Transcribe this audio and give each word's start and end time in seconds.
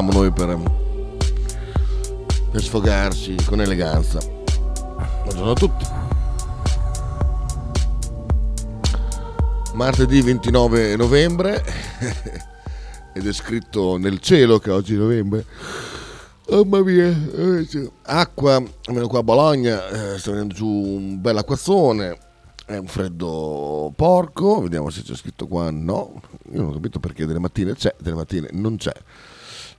usiamo 0.00 0.12
noi 0.12 0.30
per, 0.32 0.58
per 2.50 2.62
sfogarci 2.62 3.36
con 3.44 3.60
eleganza. 3.60 4.18
Buongiorno 5.24 5.50
a 5.50 5.54
tutti. 5.54 5.84
Martedì 9.74 10.22
29 10.22 10.96
novembre 10.96 11.62
ed 13.12 13.26
è 13.26 13.32
scritto 13.32 13.98
nel 13.98 14.20
cielo 14.20 14.58
che 14.58 14.70
oggi 14.70 14.94
è 14.94 14.98
novembre. 14.98 15.44
Mamma 16.48 16.80
mia, 16.80 17.08
eh, 17.08 17.90
acqua, 18.04 18.62
almeno 18.86 19.06
qua 19.06 19.18
a 19.20 19.22
Bologna, 19.22 20.14
eh, 20.14 20.18
sta 20.18 20.30
venendo 20.30 20.54
giù 20.54 20.66
un 20.66 21.20
bel 21.20 21.36
acquazzone, 21.36 22.18
è 22.64 22.76
un 22.76 22.86
freddo 22.86 23.92
porco, 23.94 24.62
vediamo 24.62 24.90
se 24.90 25.02
c'è 25.02 25.14
scritto 25.14 25.46
qua, 25.46 25.70
no, 25.70 26.20
io 26.52 26.60
non 26.60 26.70
ho 26.70 26.72
capito 26.72 26.98
perché 26.98 27.24
delle 27.24 27.38
mattine 27.38 27.74
c'è, 27.74 27.94
delle 28.00 28.16
mattine 28.16 28.48
non 28.52 28.76
c'è. 28.76 28.92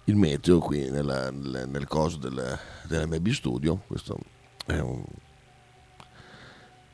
Il 0.05 0.15
meteo 0.15 0.59
qui 0.59 0.89
nella, 0.89 1.29
nel, 1.31 1.67
nel 1.67 1.87
coso 1.87 2.17
del, 2.17 2.59
dell'MB 2.87 3.27
Studio, 3.29 3.83
questo 3.87 4.17
è 4.65 4.79
un... 4.79 5.03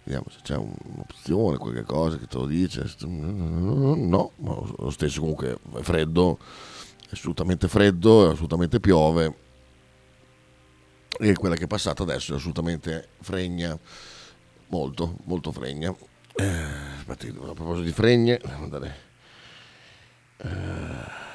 Vediamo 0.04 0.28
se 0.30 0.40
c'è 0.42 0.56
un'opzione, 0.56 1.58
qualche 1.58 1.84
cosa 1.84 2.18
che 2.18 2.28
te 2.28 2.38
lo 2.38 2.46
dice. 2.46 2.90
No, 3.06 4.32
ma 4.38 4.58
lo 4.78 4.90
stesso 4.90 5.20
comunque 5.20 5.58
è 5.76 5.82
freddo, 5.82 6.38
è 7.10 7.12
assolutamente 7.12 7.68
freddo, 7.68 8.30
assolutamente 8.30 8.80
piove 8.80 9.46
e 11.20 11.34
quella 11.34 11.56
che 11.56 11.64
è 11.64 11.68
passata 11.68 12.04
adesso 12.04 12.34
è 12.34 12.36
assolutamente 12.36 13.10
fregna, 13.22 13.78
molto, 14.68 15.18
molto 15.24 15.52
fregna. 15.52 15.96
Eh, 16.36 16.46
a 16.46 17.16
proposito 17.54 17.82
di 17.82 17.92
fregne, 17.92 18.40
andare. 18.44 18.96
Eh, 20.38 21.27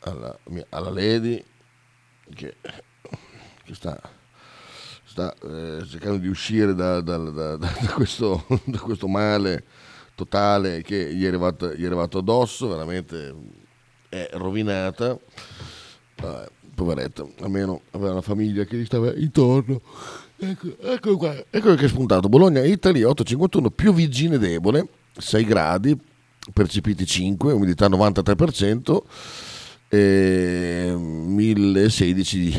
alla, 0.00 0.38
alla 0.70 0.90
Lady 0.90 1.42
che, 2.34 2.56
che 3.64 3.74
sta, 3.74 4.00
sta 5.04 5.34
eh, 5.34 5.84
cercando 5.86 6.18
di 6.18 6.28
uscire 6.28 6.74
da, 6.74 7.00
da, 7.00 7.16
da, 7.56 7.68
questo, 7.94 8.44
da 8.64 8.78
questo 8.78 9.08
male 9.08 9.64
totale 10.14 10.82
che 10.82 11.14
gli 11.14 11.24
è 11.24 11.28
arrivato, 11.28 11.74
gli 11.74 11.82
è 11.82 11.86
arrivato 11.86 12.18
addosso, 12.18 12.68
veramente 12.68 13.34
è 14.08 14.30
rovinata 14.32 15.18
Vabbè, 16.20 16.48
poveretto, 16.74 17.32
almeno 17.40 17.82
aveva 17.92 18.12
una 18.12 18.20
famiglia 18.22 18.64
che 18.64 18.76
gli 18.76 18.84
stava 18.84 19.14
intorno. 19.14 19.80
Ecco, 20.36 20.76
ecco 20.80 21.16
qua, 21.16 21.34
ecco 21.50 21.74
che 21.74 21.84
è 21.84 21.88
spuntato. 21.88 22.28
Bologna, 22.28 22.64
Italia 22.64 23.08
851, 23.08 23.70
più 23.70 23.92
vigine 23.92 24.38
debole, 24.38 24.88
6 25.16 25.44
gradi, 25.44 25.98
percepiti 26.52 27.06
5, 27.06 27.52
umidità 27.52 27.88
93%, 27.88 29.00
e 29.88 30.94
1016 30.96 32.38
di... 32.38 32.52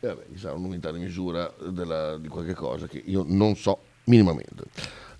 E 0.00 0.06
vabbè, 0.06 0.24
sarà 0.34 0.54
un'unità 0.54 0.90
di 0.90 0.98
misura 0.98 1.52
della, 1.70 2.18
di 2.18 2.28
qualche 2.28 2.54
cosa 2.54 2.86
che 2.86 3.02
io 3.04 3.24
non 3.26 3.54
so 3.56 3.78
minimamente. 4.04 4.64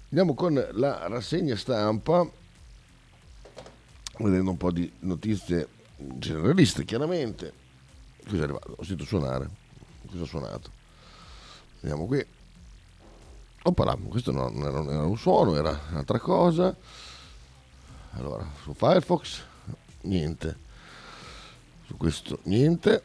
Andiamo 0.09 0.35
con 0.35 0.55
la 0.73 1.07
rassegna 1.09 1.57
stampa, 1.57 2.29
vedendo 4.19 4.51
un 4.51 4.57
po' 4.57 4.73
di 4.73 4.91
notizie 5.01 5.69
generalista 5.97 6.83
chiaramente. 6.83 7.53
Cosa 8.25 8.37
è 8.39 8.43
arrivato? 8.43 8.75
Ho 8.77 8.83
sentito 8.83 9.07
suonare. 9.07 9.49
Cosa 10.11 10.25
ha 10.25 10.27
suonato? 10.27 10.71
Vediamo 11.81 12.07
qui. 12.07 12.25
Oppala, 13.65 13.97
questo 14.09 14.33
non 14.33 14.57
era 14.57 14.81
un 15.07 15.17
suono, 15.17 15.55
era 15.57 15.81
un'altra 15.91 16.19
cosa. 16.19 16.77
Allora, 18.15 18.45
su 18.63 18.75
Firefox, 18.75 19.45
niente. 20.02 20.57
Su 21.86 21.96
questo, 21.96 22.39
niente. 22.45 23.02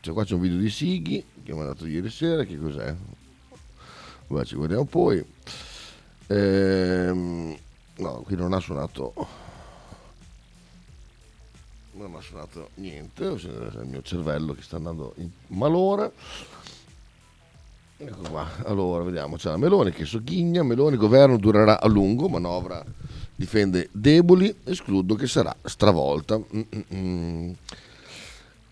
C'è 0.00 0.12
qua 0.12 0.24
c'è 0.24 0.34
un 0.34 0.40
video 0.40 0.58
di 0.58 0.70
Sighi 0.70 1.24
che 1.42 1.52
mi 1.52 1.60
ha 1.60 1.64
dato 1.64 1.86
ieri 1.86 2.10
sera. 2.10 2.44
Che 2.44 2.58
cos'è? 2.58 2.94
Beh, 4.26 4.44
ci 4.44 4.56
guardiamo 4.56 4.84
poi. 4.84 5.24
Ehm, 6.26 7.56
no, 7.96 8.22
qui 8.22 8.36
non 8.36 8.52
ha 8.52 8.60
suonato 8.60 9.12
non 11.92 12.14
ha 12.14 12.20
suonato 12.20 12.70
niente, 12.74 13.26
è 13.26 13.32
il 13.32 13.86
mio 13.86 14.02
cervello 14.02 14.54
che 14.54 14.62
sta 14.62 14.76
andando 14.76 15.14
in 15.16 15.28
malora. 15.48 16.10
Ecco 18.00 18.30
qua, 18.30 18.46
allora 18.64 19.02
vediamo, 19.02 19.36
c'è 19.36 19.50
la 19.50 19.56
Meloni 19.56 19.90
che 19.90 20.04
sogghigna, 20.04 20.62
Meloni 20.62 20.96
governo 20.96 21.36
durerà 21.36 21.80
a 21.80 21.88
lungo, 21.88 22.28
manovra 22.28 22.84
difende 23.38 23.88
deboli, 23.92 24.52
escludo 24.64 25.14
che 25.14 25.28
sarà 25.28 25.54
stravolta. 25.62 26.36
Mm-mm. 26.36 27.54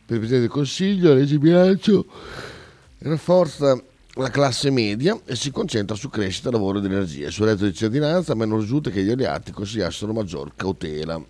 Per 0.04 0.16
il 0.16 0.18
Presidente 0.18 0.40
del 0.40 0.48
Consiglio, 0.48 1.10
la 1.10 1.14
legge 1.14 1.38
bilancio 1.38 2.04
rafforza 2.98 3.80
la 4.14 4.30
classe 4.30 4.70
media 4.70 5.16
e 5.24 5.36
si 5.36 5.52
concentra 5.52 5.94
su 5.94 6.08
crescita, 6.08 6.50
lavoro 6.50 6.78
ed 6.78 6.86
energia. 6.86 7.30
Sul 7.30 7.46
reddito 7.46 7.66
di 7.66 7.74
cittadinanza 7.74 8.32
a 8.32 8.34
me 8.34 8.44
non 8.44 8.58
risulta 8.58 8.90
che 8.90 9.04
gli 9.04 9.10
alleati 9.10 9.52
consigliassero 9.52 10.12
maggior 10.12 10.52
cautela 10.56 11.22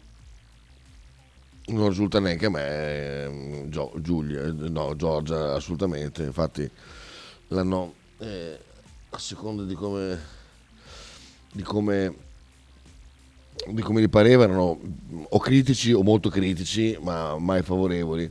non 1.68 1.88
risulta 1.88 2.20
neanche 2.20 2.46
a 2.46 2.50
me 2.50 3.66
Giulia, 3.96 4.50
no, 4.52 4.94
Giorgia 4.96 5.54
assolutamente, 5.54 6.22
infatti 6.22 6.70
l'hanno 7.48 7.92
eh, 8.18 8.58
a 9.10 9.18
seconda 9.18 9.64
di 9.64 9.74
come 9.74 10.34
di 11.50 11.62
come 11.62 12.25
di 13.68 13.82
come 13.82 14.00
gli 14.00 14.08
pareva 14.08 14.44
erano 14.44 14.78
o 15.28 15.38
critici 15.38 15.92
o 15.92 16.02
molto 16.02 16.28
critici 16.28 16.96
ma 17.00 17.38
mai 17.38 17.62
favorevoli 17.62 18.30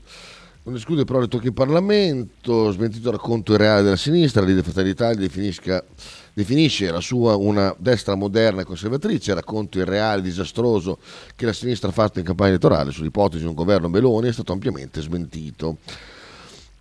non 0.63 0.75
esclude 0.75 1.03
però 1.03 1.19
le 1.19 1.27
tocchi 1.27 1.47
in 1.47 1.53
Parlamento 1.53 2.71
smentito 2.71 3.09
il 3.09 3.15
racconto 3.15 3.53
irreale 3.53 3.83
della 3.83 3.95
sinistra 3.95 4.41
la 4.41 4.47
Leader 4.47 4.63
Fratelli 4.63 4.89
d'Italia 4.89 5.83
definisce 6.33 6.91
la 6.91 7.01
sua 7.01 7.35
una 7.35 7.73
destra 7.77 8.15
moderna 8.15 8.61
e 8.61 8.65
conservatrice, 8.65 9.33
racconto 9.35 9.77
irreale, 9.77 10.23
disastroso 10.23 10.97
che 11.35 11.45
la 11.45 11.53
sinistra 11.53 11.89
ha 11.89 11.91
fatto 11.91 12.17
in 12.17 12.25
campagna 12.25 12.49
elettorale 12.49 12.91
sull'ipotesi 12.91 13.43
di 13.43 13.47
un 13.47 13.53
governo 13.53 13.89
Meloni 13.89 14.27
è 14.27 14.33
stato 14.33 14.53
ampiamente 14.53 15.01
smentito. 15.01 15.77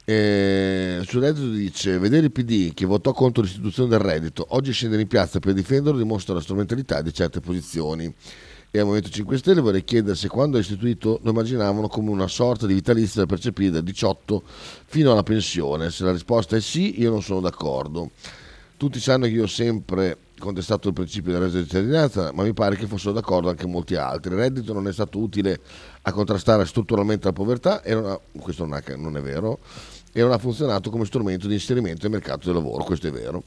Eh, 0.07 1.01
sul 1.07 1.23
reddito 1.23 1.49
dice 1.49 1.99
vedere 1.99 2.27
il 2.27 2.33
PD 2.33 2.75
che 2.75 2.85
votò 2.85 3.13
contro 3.13 3.43
l'istituzione 3.43 3.89
del 3.89 4.01
reddito 4.01 4.45
oggi 4.51 4.71
scendere 4.71 5.01
in 5.01 5.09
piazza 5.09 5.39
per 5.39 5.55
difenderlo 5.55 5.99
dimostra 5.99 6.35
la 6.35 6.43
strumentalità 6.43 7.01
di 7.01 7.13
certe 7.13 7.41
posizioni. 7.41 8.15
E 8.71 8.79
al 8.81 8.87
Movimento 8.87 9.11
5 9.11 9.39
Stelle 9.39 9.61
vorrei 9.61 9.85
chiedere 9.85 10.17
se 10.17 10.29
quando 10.29 10.59
è 10.59 10.61
istituito 10.61 11.21
lo 11.23 11.31
immaginavano 11.31 11.87
come 11.87 12.11
una 12.11 12.27
sorta 12.27 12.67
di 12.67 12.75
vitalizio 12.75 13.21
da 13.21 13.27
percepire 13.27 13.71
da 13.71 13.81
18 13.81 14.43
fino 14.85 15.13
alla 15.13 15.23
pensione. 15.23 15.91
Se 15.91 16.05
la 16.05 16.13
risposta 16.13 16.57
è 16.57 16.61
sì 16.61 17.01
io 17.01 17.11
non 17.11 17.23
sono 17.23 17.41
d'accordo. 17.41 18.11
Tutti 18.77 18.99
sanno 18.99 19.27
che 19.27 19.31
io 19.31 19.45
ho 19.45 19.47
sempre 19.47 20.19
contestato 20.45 20.89
il 20.89 20.95
principio 20.95 21.33
della 21.33 21.45
reddito 21.45 21.63
di 21.63 21.69
cittadinanza, 21.69 22.31
ma 22.33 22.43
mi 22.43 22.53
pare 22.53 22.77
che 22.77 22.87
fossero 22.87 23.13
d'accordo 23.13 23.49
anche 23.49 23.67
molti 23.67 23.97
altri. 23.97 24.33
Il 24.33 24.39
reddito 24.39 24.73
non 24.73 24.87
è 24.87 24.93
stato 24.93 25.19
utile 25.19 25.59
a 26.03 26.13
contrastare 26.13 26.65
strutturalmente 26.67 27.27
la 27.27 27.33
povertà, 27.33 27.83
non 27.95 28.07
ha, 28.07 28.21
questo 28.39 28.65
non, 28.65 28.75
ha, 28.75 28.83
non 28.97 29.17
è 29.17 29.21
vero, 29.21 29.59
e 30.13 30.21
non 30.21 30.33
ha 30.33 30.39
funzionato 30.39 30.91
come 30.91 31.05
strumento 31.05 31.49
di 31.49 31.55
inserimento 31.55 32.03
nel 32.03 32.19
mercato 32.19 32.47
del 32.47 32.55
lavoro, 32.55 32.85
questo 32.85 33.09
è 33.09 33.11
vero. 33.11 33.45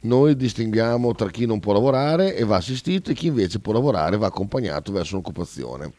Noi 0.00 0.36
distinguiamo 0.36 1.12
tra 1.14 1.28
chi 1.28 1.44
non 1.44 1.58
può 1.58 1.72
lavorare 1.72 2.36
e 2.36 2.44
va 2.44 2.56
assistito 2.56 3.10
e 3.10 3.14
chi 3.14 3.26
invece 3.26 3.58
può 3.58 3.72
lavorare 3.72 4.14
e 4.14 4.18
va 4.18 4.28
accompagnato 4.28 4.92
verso 4.92 5.14
un'occupazione. 5.14 5.92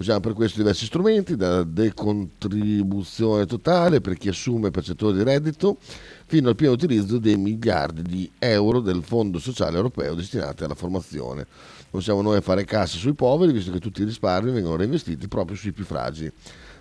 Usiamo 0.00 0.20
per 0.20 0.32
questo 0.32 0.56
diversi 0.56 0.86
strumenti, 0.86 1.36
da 1.36 1.62
decontribuzione 1.62 3.44
totale 3.44 4.00
per 4.00 4.16
chi 4.16 4.30
assume 4.30 4.70
percettore 4.70 5.14
di 5.14 5.22
reddito, 5.22 5.76
fino 6.24 6.48
al 6.48 6.56
pieno 6.56 6.72
utilizzo 6.72 7.18
dei 7.18 7.36
miliardi 7.36 8.00
di 8.00 8.30
euro 8.38 8.80
del 8.80 9.02
Fondo 9.02 9.38
Sociale 9.38 9.76
Europeo 9.76 10.14
destinati 10.14 10.64
alla 10.64 10.74
formazione. 10.74 11.46
Non 11.90 12.00
siamo 12.00 12.22
noi 12.22 12.38
a 12.38 12.40
fare 12.40 12.64
casse 12.64 12.96
sui 12.96 13.12
poveri, 13.12 13.52
visto 13.52 13.70
che 13.72 13.78
tutti 13.78 14.00
i 14.00 14.06
risparmi 14.06 14.50
vengono 14.50 14.76
reinvestiti 14.76 15.28
proprio 15.28 15.54
sui 15.54 15.72
più 15.72 15.84
fragili, 15.84 16.32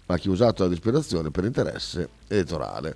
ma 0.05 0.17
chi 0.17 0.29
ha 0.29 0.31
usato 0.31 0.63
la 0.63 0.69
disperazione 0.69 1.29
per 1.29 1.43
interesse 1.43 2.07
elettorale. 2.29 2.95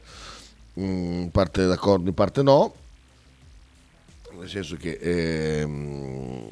In 0.75 1.23
mm, 1.23 1.27
parte 1.31 1.67
d'accordo, 1.67 2.07
in 2.07 2.15
parte 2.15 2.41
no, 2.41 2.73
nel 4.39 4.47
senso 4.47 4.77
che... 4.77 4.97
Ehm, 5.01 6.51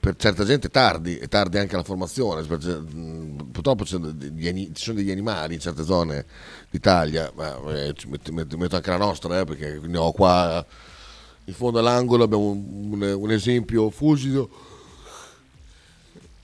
per 0.00 0.16
certa 0.16 0.44
gente 0.44 0.68
tardi, 0.70 1.16
è 1.16 1.28
tardi 1.28 1.58
anche 1.58 1.76
la 1.76 1.82
formazione, 1.82 2.42
purtroppo 2.42 3.84
ci 3.84 3.90
sono 3.94 4.10
degli 4.10 5.10
animali 5.10 5.54
in 5.54 5.60
certe 5.60 5.84
zone 5.84 6.24
d'Italia, 6.70 7.30
ma 7.34 7.56
eh, 7.72 7.94
metto, 8.06 8.76
anche 8.76 8.90
la 8.90 8.96
nostra, 8.96 9.40
eh, 9.40 9.44
perché 9.44 9.78
ne 9.82 9.98
ho 9.98 10.10
qua 10.12 10.64
in 11.44 11.54
fondo 11.54 11.80
all'angolo, 11.80 12.24
abbiamo 12.24 12.50
un, 12.50 13.02
un, 13.02 13.30
esempio 13.30 13.90
fugido, 13.90 14.48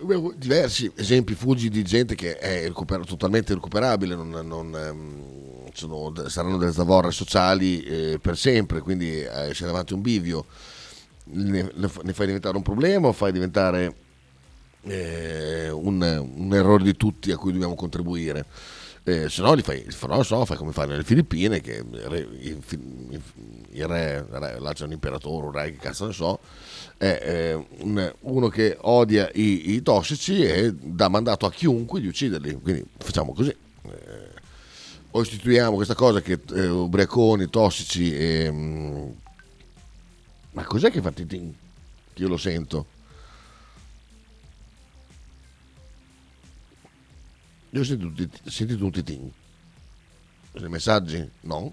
abbiamo 0.02 0.32
diversi 0.36 0.90
esempi 0.94 1.34
fugidi 1.34 1.78
di 1.78 1.84
gente 1.84 2.14
che 2.14 2.36
è 2.36 2.64
recuper- 2.64 3.06
totalmente 3.06 3.54
recuperabile, 3.54 4.16
non, 4.16 4.28
non, 4.28 4.76
ehm, 4.76 5.70
sono, 5.72 6.12
saranno 6.28 6.58
delle 6.58 6.72
zavorre 6.72 7.10
sociali 7.10 7.82
eh, 7.82 8.18
per 8.20 8.36
sempre, 8.36 8.80
quindi 8.80 9.22
eh, 9.22 9.50
c'è 9.52 9.64
davanti 9.64 9.94
un 9.94 10.02
bivio 10.02 10.44
ne, 11.30 11.70
ne 11.74 12.12
fai 12.12 12.26
diventare 12.26 12.56
un 12.56 12.62
problema 12.62 13.08
o 13.08 13.12
fai 13.12 13.32
diventare 13.32 13.94
eh, 14.82 15.70
un, 15.70 16.00
un, 16.36 16.54
errore 16.54 16.84
di 16.84 16.96
tutti 16.96 17.30
a 17.30 17.36
cui 17.36 17.52
dobbiamo 17.52 17.74
contribuire. 17.74 18.46
Eh, 19.04 19.28
se 19.30 19.40
no, 19.40 19.54
li 19.54 19.62
fai, 19.62 19.86
no, 20.06 20.22
so, 20.22 20.44
fai 20.44 20.56
come 20.56 20.72
fai 20.72 20.86
nelle 20.86 21.02
Filippine, 21.02 21.60
che 21.60 21.76
il, 21.76 22.58
il, 22.68 23.22
il 23.70 23.86
re, 23.86 24.26
là 24.58 24.72
c'è 24.74 24.84
un 24.84 24.92
imperatore, 24.92 25.46
un 25.46 25.52
re, 25.52 25.72
che 25.72 25.78
cazzo 25.78 26.06
ne 26.06 26.12
so, 26.12 26.40
è 26.98 27.18
eh, 27.22 27.66
un, 27.78 28.12
uno 28.20 28.48
che 28.48 28.76
odia 28.82 29.30
i, 29.32 29.72
i, 29.72 29.82
tossici 29.82 30.42
e 30.42 30.74
dà 30.74 31.08
mandato 31.08 31.46
a 31.46 31.50
chiunque 31.50 32.00
di 32.00 32.08
ucciderli. 32.08 32.60
Quindi 32.60 32.84
facciamo 32.98 33.32
così. 33.32 33.54
Eh, 33.82 34.36
o 35.10 35.22
istituiamo 35.22 35.76
questa 35.76 35.94
cosa 35.94 36.20
che 36.20 36.40
eh, 36.54 36.68
ubriaconi, 36.68 37.48
tossici 37.48 38.14
e... 38.14 38.50
Mh, 38.50 39.14
ma 40.58 40.64
cos'è 40.64 40.90
che 40.90 41.00
fa 41.00 41.12
Titin? 41.12 41.54
Io 42.14 42.26
lo 42.26 42.36
sento. 42.36 42.84
Io 47.70 47.80
ho 47.80 47.84
sentito, 47.84 48.50
sentito 48.50 48.84
un 48.84 48.90
titin. 48.90 49.32
I 50.54 50.68
messaggi? 50.68 51.30
No. 51.42 51.72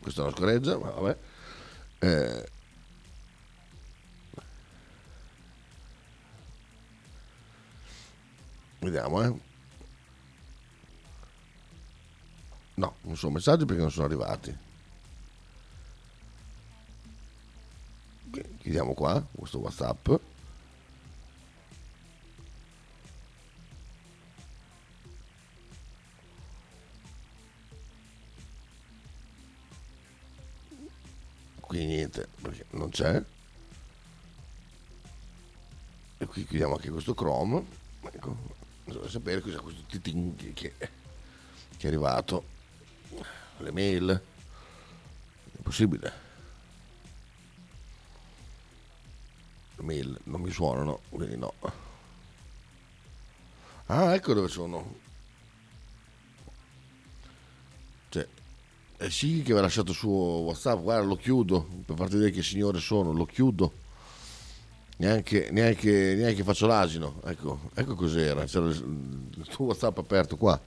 Questa 0.00 0.22
è 0.22 0.24
una 0.24 0.34
scoreggia, 0.34 0.76
ma 0.78 0.90
vabbè. 0.90 1.18
Eh, 2.00 2.48
vediamo, 8.80 9.22
eh. 9.22 9.40
No, 12.74 12.96
non 13.02 13.16
sono 13.16 13.34
messaggi 13.34 13.64
perché 13.64 13.82
non 13.82 13.92
sono 13.92 14.06
arrivati. 14.06 14.65
Chiediamo 18.58 18.94
qua, 18.94 19.24
questo 19.32 19.58
WhatsApp. 19.58 20.08
qui 31.76 31.84
niente 31.84 32.28
perché 32.40 32.64
non 32.70 32.88
c'è. 32.88 33.22
E 36.18 36.26
qui 36.26 36.46
chiudiamo 36.46 36.74
anche 36.74 36.90
questo 36.90 37.14
Chrome. 37.14 37.64
Ecco 38.00 38.36
bisogna 38.84 39.08
sapere 39.08 39.40
cos'è 39.40 39.56
questo 39.56 39.82
titin 39.86 40.34
che, 40.36 40.52
che, 40.54 40.74
è 40.78 41.86
arrivato. 41.86 42.54
Le 43.58 43.70
mail. 43.72 44.22
È 45.52 45.62
possibile 45.62 46.25
mail 49.78 50.18
non 50.24 50.40
mi 50.40 50.50
suonano 50.50 51.00
quindi 51.10 51.36
no 51.36 51.52
ah 53.86 54.14
ecco 54.14 54.34
dove 54.34 54.48
sono 54.48 55.04
Eh 58.98 59.10
sì, 59.10 59.42
che 59.42 59.52
mi 59.52 59.58
ha 59.58 59.62
lasciato 59.62 59.90
il 59.90 59.96
suo 59.96 60.40
WhatsApp, 60.40 60.80
guarda, 60.80 61.04
lo 61.04 61.16
chiudo 61.16 61.68
per 61.84 61.96
farti 61.96 62.14
vedere 62.14 62.30
che 62.30 62.42
signore 62.42 62.78
sono, 62.78 63.12
lo 63.12 63.26
chiudo. 63.26 63.84
Neanche, 64.98 65.50
neanche, 65.50 66.14
neanche 66.14 66.42
faccio 66.42 66.66
l'asino, 66.66 67.20
ecco, 67.24 67.68
ecco 67.74 67.94
cos'era, 67.94 68.46
c'era 68.46 68.64
il 68.68 69.46
tuo 69.50 69.66
WhatsApp 69.66 69.98
aperto 69.98 70.38
qua. 70.38 70.58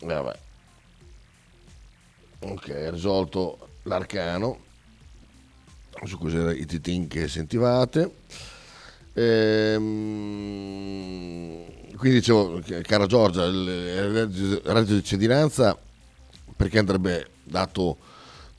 Vabbè. 0.00 0.38
Ok, 2.40 2.88
risolto 2.90 3.68
l'arcano 3.84 4.58
su 6.04 6.18
cos'era 6.18 6.52
i 6.52 6.66
titin 6.66 7.06
che 7.08 7.28
sentivate. 7.28 8.10
Ehm, 9.14 9.80
quindi 11.96 12.18
dicevo, 12.18 12.60
cara 12.82 13.06
Giorgia, 13.06 13.44
il 13.44 14.60
reddito 14.64 14.94
di 14.94 15.04
cittadinanza 15.04 15.78
perché 16.56 16.78
andrebbe 16.78 17.28
dato 17.44 17.96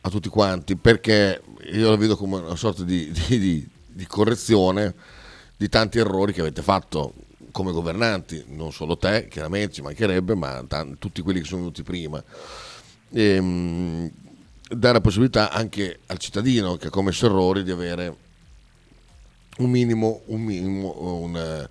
a 0.01 0.09
tutti 0.09 0.30
quanti? 0.30 0.75
Perché 0.75 1.41
io 1.71 1.89
lo 1.89 1.97
vedo 1.97 2.15
come 2.15 2.38
una 2.38 2.56
sorta 2.56 2.83
di, 2.83 3.12
di, 3.12 3.39
di, 3.39 3.68
di 3.86 4.06
correzione 4.06 4.94
di 5.56 5.69
tanti 5.69 6.00
errori 6.00 6.33
che 6.33 6.41
avete 6.41 6.62
fatto 6.62 7.13
come 7.51 7.71
governanti, 7.71 8.44
non 8.47 8.71
solo 8.71 8.97
te, 8.97 9.27
chiaramente 9.29 9.75
ci 9.75 9.81
mancherebbe, 9.81 10.36
ma 10.36 10.63
t- 10.68 10.97
tutti 10.97 11.21
quelli 11.21 11.39
che 11.39 11.45
sono 11.45 11.62
venuti 11.62 11.83
prima. 11.83 12.21
E, 13.12 13.24
ehm, 13.24 14.12
dare 14.69 14.94
la 14.94 15.01
possibilità 15.01 15.51
anche 15.51 16.00
al 16.07 16.18
cittadino 16.18 16.75
che 16.77 16.88
ha 16.88 16.89
commesso 16.89 17.25
errori 17.25 17.63
di 17.63 17.71
avere 17.71 18.15
un 19.57 19.69
minimo, 19.69 20.21
un 20.27 20.42
minimo 20.42 20.95
un, 21.00 21.68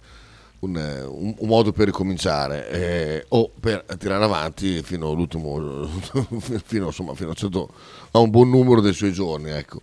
un, 0.60 0.76
un, 1.08 1.34
un 1.38 1.48
modo 1.48 1.72
per 1.72 1.86
ricominciare 1.86 2.68
eh, 2.70 3.24
o 3.28 3.50
per 3.58 3.84
tirare 3.98 4.24
avanti 4.24 4.82
fino 4.82 5.10
all'ultimo, 5.10 5.88
fino, 6.64 6.86
insomma, 6.86 7.14
fino 7.14 7.30
a, 7.30 7.34
certo, 7.34 7.70
a, 8.12 8.18
un 8.18 8.30
buon 8.30 8.50
numero 8.50 8.80
dei 8.80 8.92
suoi 8.92 9.12
giorni. 9.12 9.50
Ecco. 9.50 9.82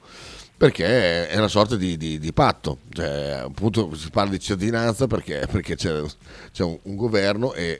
Perché 0.59 1.29
è 1.29 1.37
una 1.37 1.47
sorta 1.47 1.77
di, 1.77 1.95
di, 1.95 2.19
di 2.19 2.33
patto, 2.33 2.79
cioè, 2.91 3.43
appunto 3.45 3.95
si 3.95 4.09
parla 4.09 4.31
di 4.31 4.39
cittadinanza 4.41 5.07
perché, 5.07 5.47
perché 5.49 5.77
c'è, 5.77 6.03
c'è 6.51 6.63
un, 6.65 6.77
un, 6.81 6.97
governo 6.97 7.53
e 7.53 7.79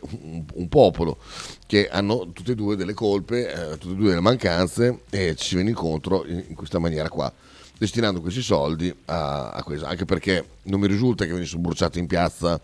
un, 0.53 0.69
popolo 0.69 1.17
che 1.65 1.89
hanno 1.89 2.31
tutte 2.31 2.53
e 2.53 2.55
due 2.55 2.77
delle 2.77 2.93
colpe, 2.93 3.51
eh, 3.51 3.77
tutte 3.77 3.95
e 3.95 3.97
due 3.97 4.07
delle 4.07 4.21
mancanze 4.21 5.01
e 5.09 5.35
ci 5.35 5.45
si 5.45 5.55
viene 5.55 5.71
incontro 5.71 6.25
in, 6.25 6.41
in 6.47 6.55
questa 6.55 6.79
maniera 6.79 7.09
qua 7.09 7.29
destinando 7.77 8.21
questi 8.21 8.41
soldi 8.41 8.95
a, 9.07 9.49
a, 9.49 9.61
questo, 9.61 9.85
anche 9.85 10.05
perché 10.05 10.47
non 10.63 10.79
mi 10.79 10.87
risulta 10.87 11.25
che 11.25 11.33
venissero 11.33 11.59
bruciati 11.59 11.99
in 11.99 12.07
piazza 12.07 12.61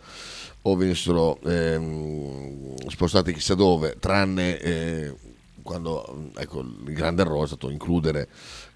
o 0.62 0.76
venissero 0.78 1.42
ehm, 1.44 2.88
spostati 2.88 3.34
chissà 3.34 3.54
dove, 3.54 3.98
tranne 4.00 4.60
eh, 4.62 5.14
quando 5.62 6.32
ecco, 6.38 6.62
il 6.62 6.94
grande 6.94 7.24
errore 7.24 7.44
è 7.44 7.48
stato 7.48 7.70
includere 7.70 8.30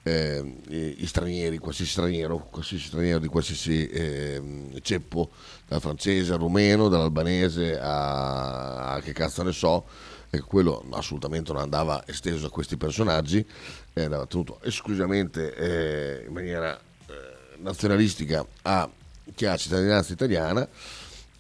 eh, 0.04 0.96
stranieri, 1.06 1.57
qualsiasi 1.57 1.92
straniero, 1.92 2.48
qualsiasi 2.50 2.86
straniero 2.86 3.19
di 3.19 3.28
qualsiasi 3.28 3.88
eh, 3.88 4.42
ceppo, 4.81 5.30
dal 5.68 5.81
francese 5.81 6.34
al 6.34 6.40
rumeno, 6.40 6.88
dall'albanese 6.88 7.80
a, 7.80 8.94
a 8.94 9.01
che 9.01 9.13
cazzo 9.13 9.44
ne 9.44 9.51
so, 9.51 9.86
e 10.29 10.39
quello 10.41 10.84
assolutamente 10.91 11.51
non 11.51 11.62
andava 11.62 12.03
esteso 12.08 12.48
a 12.48 12.50
questi 12.50 12.77
personaggi, 12.77 13.46
eh, 13.94 14.03
andava 14.03 14.25
tenuto 14.25 14.60
esclusivamente 14.63 15.56
eh, 15.56 16.25
in 16.27 16.34
maniera 16.34 16.77
eh, 16.77 17.13
nazionalistica 17.58 18.46
a 18.63 18.89
chi 19.34 19.46
ha 19.46 19.58
cittadinanza 19.58 20.13
italiana 20.13 20.68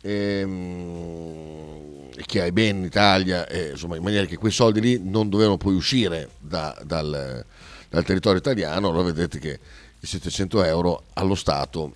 ehm, 0.01 2.09
e 2.15 2.23
chi 2.25 2.39
ha 2.39 2.45
i 2.45 2.51
beni 2.51 2.79
in 2.79 2.85
Italia, 2.85 3.47
insomma, 3.49 3.95
in 3.95 4.03
maniera 4.03 4.25
che 4.25 4.37
quei 4.37 4.51
soldi 4.51 4.81
lì 4.81 4.99
non 5.01 5.29
dovevano 5.29 5.57
poi 5.57 5.75
uscire 5.75 6.29
da, 6.39 6.77
dal, 6.83 7.45
dal 7.89 8.03
territorio 8.03 8.39
italiano, 8.39 8.89
allora 8.89 9.03
vedete 9.03 9.39
che 9.39 9.59
i 9.99 10.07
700 10.07 10.63
euro 10.63 11.03
allo 11.13 11.35
Stato 11.35 11.93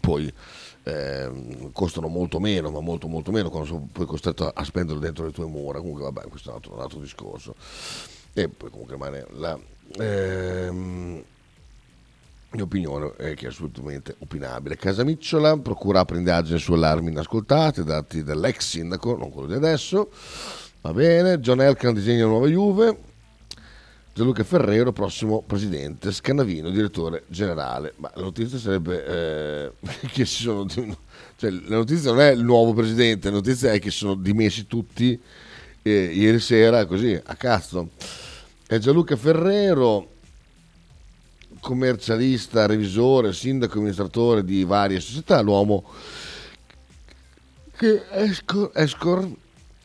poi 0.00 0.32
eh, 0.84 1.70
costano 1.72 2.08
molto 2.08 2.40
meno, 2.40 2.70
ma 2.70 2.80
molto 2.80 3.08
molto 3.08 3.30
meno 3.30 3.50
quando 3.50 3.68
sono 3.68 3.88
poi 3.92 4.06
costretto 4.06 4.48
a 4.48 4.64
spenderlo 4.64 5.00
dentro 5.00 5.24
le 5.24 5.32
tue 5.32 5.46
mura. 5.46 5.78
Comunque 5.78 6.04
vabbè, 6.04 6.28
questo 6.28 6.48
è 6.48 6.52
un 6.52 6.56
altro, 6.56 6.74
un 6.74 6.80
altro 6.80 7.00
discorso. 7.00 7.54
E 8.32 8.48
poi 8.48 8.70
comunque 8.70 8.94
rimane 8.94 9.26
la 9.32 9.58
ehm, 9.98 11.22
mia 12.50 12.62
opinione 12.62 13.12
è 13.16 13.34
che 13.34 13.46
è 13.46 13.48
assolutamente 13.48 14.14
opinabile. 14.20 14.76
Casamicciola, 14.76 15.58
procura 15.58 16.00
apre 16.00 16.16
indagine 16.16 16.58
su 16.58 16.72
allarmi 16.72 17.10
inascoltate, 17.10 17.84
dati 17.84 18.22
dall'ex 18.22 18.60
sindaco, 18.60 19.16
non 19.16 19.30
quello 19.30 19.48
di 19.48 19.54
adesso. 19.54 20.10
Va 20.80 20.92
bene, 20.92 21.40
John 21.40 21.60
Elkan 21.60 21.92
disegna 21.92 22.24
nuova 22.24 22.46
Juve, 22.46 22.96
Gianluca 24.18 24.42
Ferrero, 24.42 24.90
prossimo 24.90 25.44
presidente, 25.46 26.10
Scannavino, 26.10 26.70
direttore 26.70 27.22
generale. 27.28 27.92
Ma 27.98 28.10
la 28.16 28.22
notizia 28.22 28.58
sarebbe 28.58 29.06
eh, 29.06 29.72
che 30.10 30.24
si 30.24 30.42
sono. 30.42 30.66
Cioè, 30.66 31.50
la 31.50 31.76
notizia 31.76 32.10
non 32.10 32.22
è 32.22 32.32
il 32.32 32.42
nuovo 32.42 32.72
presidente, 32.72 33.28
la 33.28 33.36
notizia 33.36 33.70
è 33.70 33.78
che 33.78 33.92
sono 33.92 34.16
dimessi 34.16 34.66
tutti 34.66 35.16
eh, 35.82 35.90
ieri 35.90 36.40
sera, 36.40 36.84
così 36.86 37.12
a 37.12 37.36
cazzo. 37.36 37.90
È 38.66 38.76
Gianluca 38.78 39.14
Ferrero, 39.14 40.08
commercialista, 41.60 42.66
revisore, 42.66 43.32
sindaco, 43.32 43.78
amministratore 43.78 44.42
di 44.42 44.64
varie 44.64 44.98
società, 44.98 45.40
l'uomo 45.42 45.84
che 47.76 48.02
escor, 48.10 48.72
escor 48.74 49.30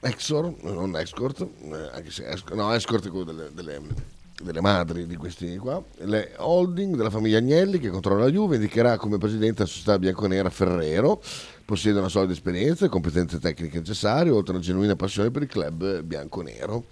Exor, 0.05 0.53
non 0.63 0.97
Escort, 0.97 1.39
eh, 1.39 1.89
anche 1.93 2.11
se 2.11 2.27
Escort, 2.27 2.55
no, 2.55 2.73
Escort 2.73 3.05
è 3.05 3.09
quello 3.09 3.23
delle, 3.23 3.49
delle 3.53 3.79
delle 4.43 4.61
madri 4.61 5.07
di 5.07 5.15
questi 5.15 5.57
qua, 5.57 5.83
le 5.99 6.33
holding 6.37 6.95
della 6.95 7.09
famiglia 7.09 7.37
Agnelli 7.37 7.79
che 7.79 7.89
controlla 7.89 8.25
la 8.25 8.31
Juve 8.31 8.55
indicherà 8.55 8.97
come 8.97 9.17
presidente 9.17 9.63
la 9.63 9.67
società 9.67 9.97
bianconera 9.97 10.49
Ferrero, 10.49 11.21
possiede 11.65 11.99
una 11.99 12.09
solida 12.09 12.33
esperienza 12.33 12.85
e 12.85 12.89
competenze 12.89 13.39
tecniche 13.39 13.79
necessarie, 13.79 14.31
oltre 14.31 14.53
a 14.53 14.57
una 14.57 14.65
genuina 14.65 14.95
passione 14.95 15.31
per 15.31 15.41
il 15.43 15.47
club 15.47 16.01
bianconero. 16.01 16.85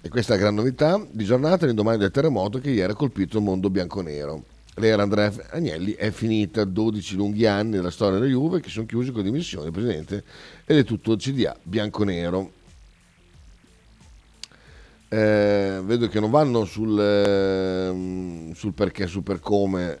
E 0.00 0.08
questa 0.08 0.34
è 0.34 0.36
la 0.36 0.42
gran 0.42 0.54
novità 0.56 1.00
di 1.08 1.24
giornata 1.24 1.64
all'indomani 1.64 1.98
del 1.98 2.10
terremoto 2.10 2.58
che 2.58 2.70
ieri 2.70 2.90
ha 2.90 2.96
colpito 2.96 3.38
il 3.38 3.44
mondo 3.44 3.70
bianconero. 3.70 4.42
l'era 4.76 5.02
Andrea 5.02 5.32
Agnelli 5.50 5.92
è 5.92 6.10
finita, 6.10 6.64
12 6.64 7.14
lunghi 7.14 7.46
anni 7.46 7.76
della 7.76 7.90
storia 7.90 8.18
della 8.18 8.30
Juve 8.30 8.60
che 8.60 8.68
sono 8.68 8.86
chiusi 8.86 9.12
con 9.12 9.22
dimissioni 9.22 9.70
presidente 9.70 10.24
ed 10.64 10.78
è 10.78 10.84
tutto 10.84 11.14
CDA 11.14 11.56
bianco-nero. 11.62 12.60
Eh, 15.12 15.82
vedo 15.84 16.08
che 16.08 16.20
non 16.20 16.30
vanno 16.30 16.64
sul, 16.64 16.98
eh, 16.98 18.54
sul 18.54 18.72
perché, 18.72 19.06
sul 19.06 19.22
per 19.22 19.40
come 19.40 19.98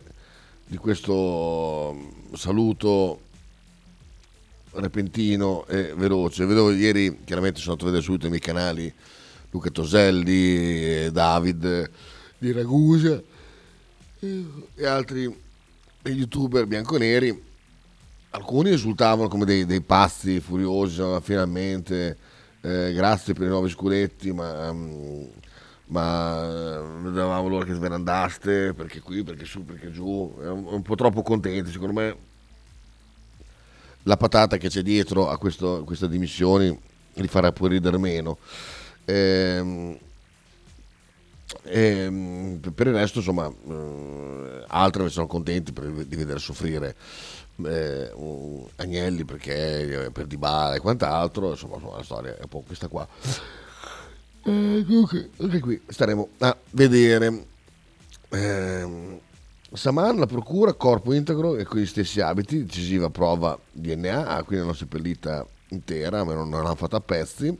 di 0.64 0.78
questo 0.78 1.94
saluto 2.32 3.20
repentino 4.70 5.66
e 5.66 5.92
veloce. 5.94 6.46
Vedo 6.46 6.72
ieri, 6.72 7.18
chiaramente 7.24 7.60
sono 7.60 7.72
andato 7.72 7.88
a 7.88 7.92
vedere 7.92 8.06
subito 8.06 8.24
i 8.24 8.30
miei 8.30 8.40
canali, 8.40 8.90
Luca 9.50 9.68
Toselli, 9.68 11.10
David 11.12 11.90
di 12.38 12.52
Ragusa 12.52 13.22
e 14.18 14.86
altri 14.86 15.30
youtuber 16.04 16.64
bianconeri. 16.64 17.50
Alcuni 18.30 18.70
esultavano 18.70 19.28
come 19.28 19.44
dei, 19.44 19.66
dei 19.66 19.82
pazzi 19.82 20.40
furiosi, 20.40 21.02
finalmente, 21.20 22.16
eh, 22.62 22.92
grazie 22.92 23.34
per 23.34 23.46
i 23.46 23.50
nuovi 23.50 23.68
scudetti, 23.68 24.32
ma... 24.32 24.70
Um, 24.70 25.28
ma 25.92 26.80
vedevamo 27.02 27.48
loro 27.48 27.66
che 27.66 27.74
ve 27.74 27.88
ne 27.88 27.96
andaste 27.96 28.72
perché 28.72 29.00
qui, 29.00 29.22
perché 29.22 29.44
su, 29.44 29.62
perché 29.62 29.90
giù, 29.90 30.34
è 30.40 30.48
un, 30.48 30.64
un 30.66 30.80
po' 30.80 30.94
troppo 30.94 31.20
contenti, 31.22 31.70
secondo 31.70 31.92
me. 31.92 32.16
La 34.04 34.16
patata 34.16 34.56
che 34.56 34.68
c'è 34.68 34.80
dietro 34.80 35.28
a, 35.28 35.36
questo, 35.36 35.84
queste 35.84 36.08
dimissioni 36.08 36.76
li 37.12 37.28
farà 37.28 37.52
pure 37.52 37.74
ridere 37.74 37.98
meno. 37.98 38.38
Ehm, 39.04 39.98
ehm, 41.64 42.58
per 42.74 42.86
il 42.86 42.94
resto, 42.94 43.18
insomma, 43.18 43.46
eh, 43.48 44.64
altri 44.68 45.10
sono 45.10 45.26
contenti 45.26 45.72
per, 45.72 45.90
di 45.90 46.16
vedere 46.16 46.38
soffrire 46.38 46.96
eh, 47.64 48.12
Agnelli 48.76 49.24
perché 49.24 50.04
eh, 50.06 50.10
per 50.10 50.26
Di 50.26 50.36
Bala 50.36 50.74
e 50.74 50.80
quant'altro. 50.80 51.50
Insomma, 51.50 51.76
insomma, 51.76 51.96
la 51.96 52.02
storia 52.02 52.36
è 52.36 52.42
un 52.42 52.48
po' 52.48 52.62
questa 52.66 52.88
qua. 52.88 53.06
Eh, 54.44 54.84
okay, 54.88 55.30
anche 55.38 55.60
qui 55.60 55.80
staremo 55.86 56.28
a 56.38 56.56
vedere. 56.70 57.44
Eh, 58.30 59.20
Saman, 59.72 60.18
la 60.18 60.26
procura, 60.26 60.74
corpo 60.74 61.14
integro 61.14 61.56
e 61.56 61.64
con 61.64 61.80
gli 61.80 61.86
stessi 61.86 62.20
abiti, 62.20 62.64
decisiva 62.64 63.08
prova 63.08 63.58
DNA, 63.70 64.42
quindi 64.44 64.64
l'hanno 64.64 64.76
seppellita 64.76 65.46
intera, 65.68 66.24
ma 66.24 66.34
non, 66.34 66.50
non 66.50 66.62
l'hanno 66.62 66.74
fatta 66.74 66.98
a 66.98 67.00
pezzi. 67.00 67.58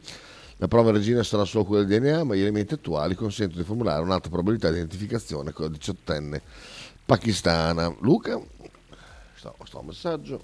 La 0.56 0.68
prova 0.68 0.92
regina 0.92 1.22
sarà 1.22 1.44
solo 1.44 1.64
quella 1.64 1.84
del 1.84 2.00
DNA, 2.00 2.24
ma 2.24 2.34
gli 2.34 2.40
elementi 2.40 2.74
attuali 2.74 3.14
consentono 3.14 3.60
di 3.60 3.66
formulare 3.66 4.02
un'alta 4.02 4.28
probabilità 4.28 4.70
di 4.70 4.76
identificazione 4.76 5.52
con 5.52 5.64
la 5.64 5.70
diciottenne 5.70 6.42
pakistana. 7.04 7.92
Luca, 8.00 8.40
sto, 9.42 9.56
sto 9.64 9.82
messaggio. 9.82 10.40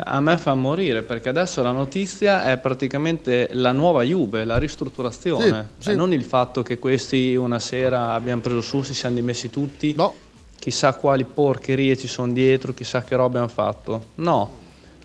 A 0.00 0.20
me 0.20 0.38
fa 0.38 0.54
morire 0.54 1.02
perché 1.02 1.28
adesso 1.28 1.62
la 1.62 1.72
notizia 1.72 2.44
è 2.44 2.58
praticamente 2.58 3.48
la 3.52 3.72
nuova 3.72 4.02
Juve, 4.02 4.44
la 4.44 4.56
ristrutturazione, 4.58 5.70
sì, 5.78 5.90
sì. 5.90 5.96
non 5.96 6.12
il 6.12 6.22
fatto 6.22 6.62
che 6.62 6.78
questi 6.78 7.34
una 7.34 7.58
sera 7.58 8.12
abbiano 8.12 8.40
preso 8.40 8.60
su, 8.60 8.82
si 8.82 8.94
siano 8.94 9.16
dimessi 9.16 9.50
tutti, 9.50 9.94
no. 9.96 10.14
chissà 10.56 10.94
quali 10.94 11.24
porcherie 11.24 11.96
ci 11.96 12.06
sono 12.06 12.32
dietro, 12.32 12.74
chissà 12.74 13.02
che 13.02 13.16
robe 13.16 13.38
hanno 13.38 13.48
fatto. 13.48 14.06
No, 14.16 14.56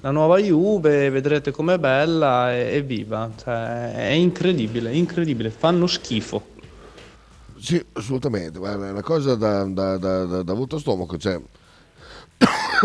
la 0.01 0.11
nuova 0.11 0.37
Juve, 0.37 1.09
vedrete 1.09 1.49
com'è 1.49 1.79
bella 1.79 2.53
e, 2.53 2.75
e 2.75 2.81
viva, 2.83 3.31
cioè, 3.35 3.93
è 3.93 4.11
incredibile, 4.11 4.93
incredibile, 4.93 5.49
fanno 5.49 5.87
schifo. 5.87 6.51
Sì, 7.57 7.83
assolutamente, 7.93 8.59
guarda, 8.59 8.89
è 8.89 8.91
una 8.91 9.01
cosa 9.01 9.33
da, 9.33 9.63
da, 9.63 9.97
da, 9.97 10.25
da, 10.25 10.43
da 10.43 10.51
avuto 10.51 10.77
stomaco, 10.77 11.17
cioè, 11.17 11.41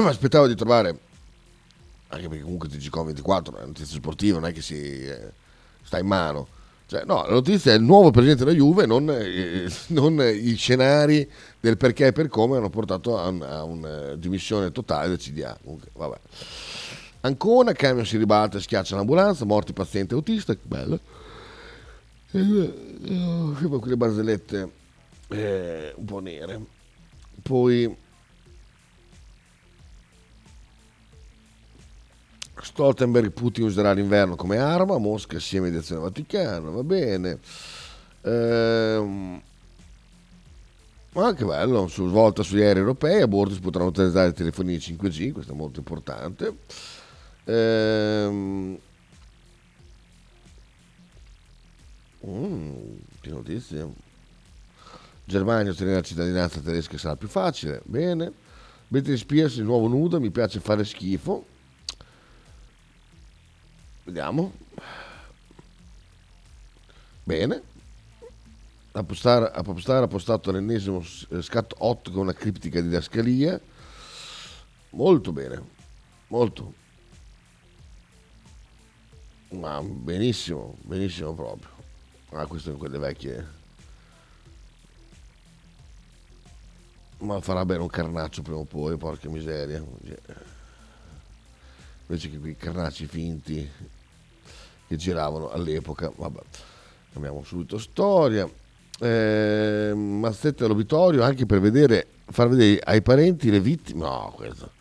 mi 0.05 0.11
aspettavo 0.11 0.47
di 0.47 0.55
trovare 0.55 0.99
anche 2.09 2.29
perché 2.29 2.43
comunque 2.43 2.69
TGCOM24 2.69 3.45
è 3.45 3.49
una 3.57 3.67
notizia 3.67 3.97
sportiva, 3.97 4.39
non 4.39 4.49
è 4.49 4.53
che 4.53 4.63
si 4.63 5.05
eh, 5.05 5.33
sta 5.83 5.99
in 5.99 6.07
mano. 6.07 6.49
Cioè, 6.87 7.05
no, 7.05 7.23
la 7.27 7.33
notizia 7.33 7.73
è 7.73 7.77
il 7.77 7.83
nuovo 7.83 8.11
presidente 8.11 8.45
della 8.45 8.57
Juve, 8.57 8.87
non, 8.87 9.11
eh, 9.11 9.71
non 9.89 10.19
gli 10.23 10.57
scenari 10.57 11.29
del 11.61 11.77
perché 11.77 12.07
e 12.07 12.13
per 12.13 12.29
come 12.29 12.57
hanno 12.57 12.71
portato 12.71 13.19
a, 13.19 13.29
un, 13.29 13.43
una 13.43 14.15
dimissione 14.15 14.73
totale 14.73 15.09
del 15.09 15.19
CDA. 15.19 15.59
Comunque, 15.63 15.91
vabbè. 15.93 16.19
Ancora, 17.21 17.73
camion 17.73 18.07
si 18.07 18.17
ribatte, 18.17 18.59
schiaccia 18.61 18.97
l'ambulanza, 18.97 19.45
morti 19.45 19.75
paziente 19.75 20.15
autista, 20.15 20.55
che 20.55 20.61
bello. 20.63 20.99
Eh, 22.31 22.73
oh, 23.11 23.79
quelle 23.81 23.97
barzellette 23.97 24.71
eh, 25.29 25.93
un 25.95 26.05
po' 26.07 26.21
nere. 26.21 26.59
Poi 27.43 27.95
Stoltenberg 32.63 33.31
Putin 33.31 33.65
userà 33.65 33.93
l'inverno 33.93 34.37
come 34.37 34.59
arma, 34.59 34.99
Mosca 34.99 35.37
assieme 35.37 35.67
a 35.67 35.71
mediazione 35.71 36.03
Vaticana, 36.03 36.71
va 36.71 36.83
bene. 36.83 37.39
Ehm, 38.23 39.41
anche 41.13 41.45
bello, 41.45 41.89
su 41.89 42.09
svolta 42.09 42.43
sugli 42.43 42.61
aerei 42.61 42.83
europei, 42.83 43.23
a 43.23 43.29
bordo 43.29 43.55
si 43.55 43.61
potranno 43.61 43.89
utilizzare 43.89 44.33
telefonie 44.33 44.79
5G, 44.79 45.33
questo 45.33 45.53
è 45.53 45.57
molto 45.57 45.79
importante. 45.81 46.57
Ehm, 47.45 48.79
mm, 52.27 52.73
che 53.21 53.31
notizie. 53.31 54.07
Germania 55.25 55.73
ottenere 55.73 55.97
la 55.97 56.03
cittadinanza 56.03 56.61
tedesca 56.61 56.97
sarà 56.97 57.17
più 57.17 57.29
facile, 57.29 57.83
bene. 57.85 58.33
Britney 58.89 59.17
Spears 59.17 59.57
di 59.57 59.63
nuovo 59.63 59.87
nuda, 59.87 60.19
mi 60.19 60.31
piace 60.31 60.61
fare 60.61 60.85
schifo. 60.85 61.57
Vediamo. 64.09 64.53
Bene. 67.25 67.63
A 68.93 69.03
postare, 69.03 69.51
a 69.51 69.63
postare 69.63 70.07
ha 70.07 70.09
postato 70.09 70.51
l'ennesimo 70.51 71.05
eh, 71.29 71.43
scatto 71.43 71.77
8 71.81 72.11
con 72.13 72.23
una 72.23 72.33
criptica 72.33 72.81
didascalia. 72.81 73.61
Molto 74.91 75.31
bene. 75.31 75.63
Molto. 76.29 76.73
Ma 79.51 79.83
benissimo, 79.83 80.79
benissimo 80.81 81.35
proprio. 81.35 81.69
Ah, 82.31 82.47
questo 82.47 82.71
in 82.71 82.79
quelle 82.79 82.97
vecchie. 82.97 83.47
Ma 87.19 87.43
farà 87.43 87.63
bene 87.67 87.83
un 87.83 87.89
carnaccio 87.89 88.41
prima 88.41 88.57
o 88.57 88.65
poi, 88.65 88.97
porca 88.97 89.29
miseria. 89.29 89.85
Invece 92.07 92.31
che 92.31 92.39
quei 92.39 92.57
carnacci 92.57 93.05
finti 93.05 93.97
che 94.89 94.97
giravano 94.97 95.51
all'epoca. 95.51 96.11
Vabbè, 96.15 96.41
cambiamo 97.13 97.45
subito 97.45 97.79
storia. 97.79 98.49
Eh, 99.01 99.93
Mazzette 99.95 100.65
all'obitorio 100.65 101.23
anche 101.23 101.47
per 101.47 101.61
vedere, 101.61 102.07
far 102.31 102.49
vedere 102.49 102.81
ai 102.83 103.03
parenti 103.03 103.51
le 103.51 103.61
vittime. 103.61 104.01
No, 104.01 104.33
questo. 104.35 104.73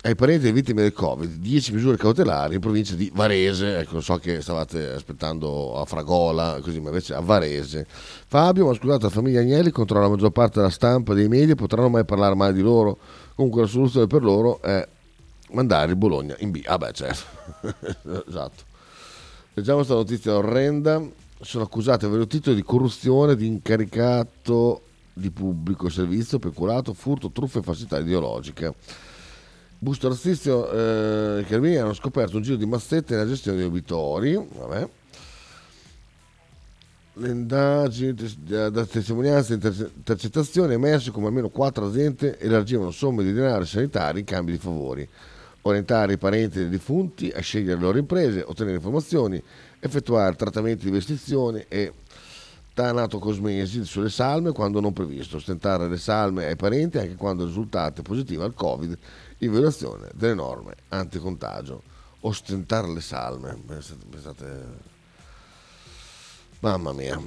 Ai 0.00 0.14
parenti 0.14 0.42
delle 0.42 0.52
vittime 0.52 0.82
del 0.82 0.92
Covid, 0.92 1.38
10 1.38 1.72
misure 1.72 1.96
cautelari 1.96 2.54
in 2.54 2.60
provincia 2.60 2.94
di 2.94 3.10
Varese. 3.12 3.78
Ecco, 3.78 4.00
so 4.00 4.16
che 4.18 4.40
stavate 4.40 4.90
aspettando 4.90 5.76
a 5.76 5.84
Fragola, 5.84 6.60
così, 6.62 6.78
ma 6.78 6.90
invece 6.90 7.14
a 7.14 7.20
Varese. 7.20 7.84
Fabio, 7.88 8.66
ma 8.66 8.74
scusate, 8.74 9.02
la 9.02 9.10
famiglia 9.10 9.40
Agnelli 9.40 9.70
controlla 9.70 10.04
la 10.04 10.10
maggior 10.10 10.30
parte 10.30 10.60
della 10.60 10.70
stampa 10.70 11.14
dei 11.14 11.26
media, 11.26 11.56
potranno 11.56 11.88
mai 11.88 12.04
parlare 12.04 12.36
male 12.36 12.52
di 12.52 12.62
loro? 12.62 12.96
Comunque 13.34 13.62
la 13.62 13.66
soluzione 13.66 14.06
per 14.06 14.22
loro 14.22 14.62
è 14.62 14.86
mandare 15.50 15.90
il 15.90 15.96
Bologna 15.96 16.34
in 16.38 16.50
B. 16.50 16.62
Ah 16.66 16.78
beh, 16.78 16.92
certo. 16.92 17.24
esatto. 18.28 18.64
Leggiamo 19.54 19.78
questa 19.78 19.94
notizia 19.94 20.34
orrenda. 20.34 21.02
Sono 21.40 21.64
accusati 21.64 22.04
avere 22.04 22.22
un 22.22 22.28
titolo 22.28 22.54
di 22.56 22.62
corruzione 22.62 23.36
di 23.36 23.46
incaricato 23.46 24.82
di 25.12 25.30
pubblico 25.30 25.88
servizio, 25.88 26.38
peculato, 26.38 26.94
furto, 26.94 27.30
truffa 27.30 27.58
e 27.58 27.62
falsità 27.62 27.98
ideologica. 27.98 28.72
Busto 29.80 30.08
Razzizio 30.08 30.70
eh, 30.70 31.40
e 31.40 31.44
Carmini 31.44 31.76
hanno 31.76 31.92
scoperto 31.92 32.36
un 32.36 32.42
giro 32.42 32.56
di 32.56 32.66
mazzette 32.66 33.14
nella 33.14 33.28
gestione 33.28 33.58
degli 33.58 33.66
obitori. 33.66 34.34
Vabbè. 34.34 34.88
Le 37.14 37.28
indagini 37.28 38.14
da 38.44 38.86
testimonianze 38.86 39.54
e 39.54 39.56
intercettazioni 39.56 40.74
emerse 40.74 41.10
come 41.10 41.26
almeno 41.26 41.48
quattro 41.48 41.86
aziende 41.86 42.38
elargivano 42.38 42.92
somme 42.92 43.24
di 43.24 43.32
denaro 43.32 43.64
sanitari 43.64 44.20
in 44.20 44.24
cambio 44.24 44.54
di 44.54 44.60
favori 44.60 45.08
i 45.76 46.18
parenti 46.18 46.58
dei 46.58 46.68
defunti 46.68 47.30
a 47.30 47.40
scegliere 47.40 47.74
le 47.74 47.80
loro 47.80 47.98
imprese, 47.98 48.42
ottenere 48.46 48.76
informazioni, 48.76 49.42
effettuare 49.80 50.34
trattamenti 50.36 50.84
di 50.84 50.90
vestizione 50.90 51.66
e 51.68 51.92
tanatocosmesi 52.78 53.84
sulle 53.84 54.08
salme 54.08 54.52
quando 54.52 54.78
non 54.78 54.92
previsto, 54.92 55.38
ostentare 55.38 55.88
le 55.88 55.96
salme 55.96 56.46
ai 56.46 56.54
parenti 56.54 56.98
anche 56.98 57.16
quando 57.16 57.44
risultate 57.44 58.02
positive 58.02 58.44
al 58.44 58.54
Covid 58.54 58.96
in 59.38 59.50
violazione 59.50 60.10
delle 60.14 60.34
norme 60.34 60.74
anticontagio. 60.88 61.82
Ostentare 62.20 62.88
le 62.92 63.00
salme, 63.00 63.60
pensate, 63.66 64.04
pensate 64.08 64.66
mamma 66.60 66.92
mia, 66.92 67.20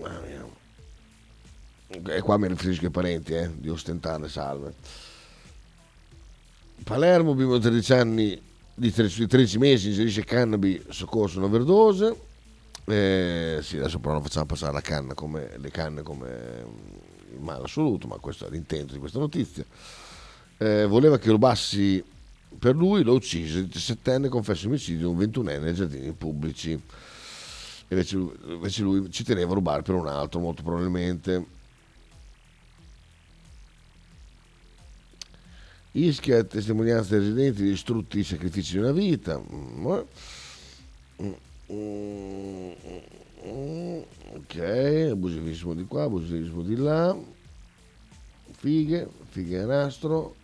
mamma 0.00 0.20
mia. 0.20 2.14
e 2.14 2.20
qua 2.20 2.36
mi 2.38 2.48
riferisco 2.48 2.86
ai 2.86 2.90
parenti 2.90 3.34
eh, 3.34 3.50
di 3.54 3.68
ostentare 3.68 4.28
salve. 4.28 4.74
Palermo, 6.84 7.34
bimbo 7.34 7.56
di 7.56 7.62
13 7.62 7.92
anni, 7.94 8.42
di 8.74 8.92
13, 8.92 9.26
13 9.26 9.58
mesi, 9.58 9.88
inserisce 9.88 10.22
cannabis, 10.22 10.82
soccorso 10.90 11.38
un'overdose. 11.38 12.14
Eh, 12.84 13.60
sì, 13.62 13.78
adesso 13.78 13.98
però 13.98 14.12
non 14.12 14.22
facciamo 14.22 14.44
passare 14.44 14.74
la 14.74 14.82
canna 14.82 15.14
come, 15.14 15.52
le 15.56 15.70
canne 15.70 16.02
come 16.02 16.62
in 17.34 17.42
male 17.42 17.64
assoluto, 17.64 18.06
ma 18.06 18.16
questo 18.16 18.46
è 18.46 18.50
l'intento 18.50 18.92
di 18.92 18.98
questa 18.98 19.18
notizia. 19.18 19.64
Eh, 20.58 20.84
voleva 20.84 21.18
che 21.18 21.30
rubassi 21.30 22.04
per 22.58 22.76
lui, 22.76 23.02
lo 23.02 23.14
uccise, 23.14 23.60
il 23.60 23.70
17enne 23.72 24.28
confessa 24.28 24.66
omicidio 24.66 25.08
di 25.08 25.14
un 25.14 25.18
21enne 25.18 25.62
nei 25.62 25.74
giardini 25.74 26.12
pubblici. 26.12 26.78
Invece 27.88 28.16
invece 28.16 28.82
lui 28.82 29.10
ci 29.10 29.24
teneva 29.24 29.52
a 29.52 29.54
rubare 29.54 29.80
per 29.80 29.94
un 29.94 30.06
altro, 30.06 30.38
molto 30.38 30.62
probabilmente. 30.62 31.62
Ischia, 35.96 36.42
testimonianza 36.42 37.10
dei 37.10 37.20
residenti 37.20 37.62
distrutti 37.62 38.18
i 38.18 38.24
sacrifici 38.24 38.72
di 38.72 38.78
una 38.78 38.90
vita. 38.90 39.40
Ok, 44.32 44.56
abusivismo 45.12 45.72
di 45.72 45.84
qua, 45.84 46.02
abusivismo 46.02 46.62
di 46.62 46.74
là. 46.74 47.16
Fighe, 48.56 49.08
fighe 49.28 49.60
a 49.60 49.66
nastro. 49.66 50.34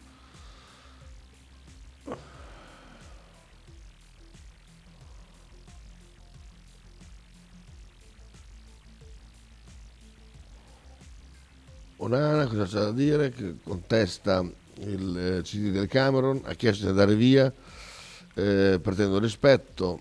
Onana, 11.96 12.46
cosa 12.46 12.66
c'è 12.66 12.78
da 12.78 12.92
dire? 12.92 13.30
Che 13.30 13.56
contesta 13.64 14.48
il 14.80 15.18
eh, 15.18 15.42
CD 15.42 15.70
del 15.70 15.88
Cameron, 15.88 16.40
ha 16.44 16.54
chiesto 16.54 16.84
di 16.84 16.90
andare 16.90 17.14
via, 17.14 17.52
eh, 18.34 18.78
pretendo 18.82 19.18
rispetto. 19.18 20.00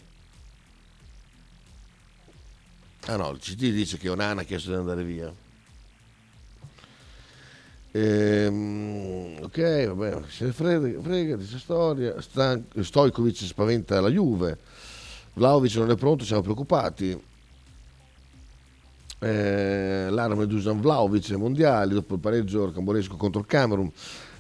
Ah 3.05 3.15
no, 3.15 3.29
il 3.31 3.39
CD 3.39 3.71
dice 3.71 3.97
che 3.97 4.09
Onana 4.09 4.41
ha 4.41 4.43
chiesto 4.43 4.69
di 4.69 4.75
andare 4.75 5.03
via. 5.03 5.33
Ehm, 7.91 9.39
ok, 9.41 9.87
vabbè, 9.93 10.21
se 10.29 10.51
frega, 10.51 11.01
frega 11.01 11.35
di 11.35 11.37
questa 11.37 11.57
storia. 11.57 12.21
Stan- 12.21 12.65
Stojkovic 12.79 13.37
spaventa 13.37 13.99
la 13.99 14.09
Juve. 14.09 14.57
Vlaovic 15.33 15.75
non 15.75 15.91
è 15.91 15.95
pronto, 15.95 16.25
siamo 16.25 16.41
preoccupati 16.41 17.27
eh, 19.19 20.07
l'arma 20.09 20.45
di 20.45 20.53
Dusan 20.53 20.79
Vlaovic 20.79 21.31
ai 21.31 21.37
mondiali 21.37 21.93
dopo 21.93 22.13
il 22.13 22.19
pareggio 22.19 22.65
rocambolesco 22.65 23.17
contro 23.17 23.41
il 23.41 23.47
Camerun 23.47 23.91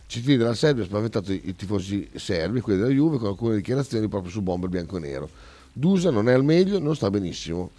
CT 0.09 0.37
della 0.37 0.55
Serbia 0.55 0.81
ha 0.81 0.87
spaventato 0.87 1.31
i 1.31 1.55
tifosi 1.55 2.09
serbi, 2.15 2.61
quelli 2.61 2.79
della 2.79 2.91
Juve, 2.91 3.19
con 3.19 3.27
alcune 3.27 3.57
dichiarazioni 3.57 4.07
proprio 4.07 4.31
su 4.31 4.41
bomber 4.41 4.67
bianco 4.67 4.97
e 4.97 5.01
nero. 5.01 5.29
Dusa 5.71 6.09
non 6.09 6.27
è 6.27 6.33
al 6.33 6.43
meglio, 6.43 6.79
non 6.79 6.95
sta 6.95 7.11
benissimo. 7.11 7.69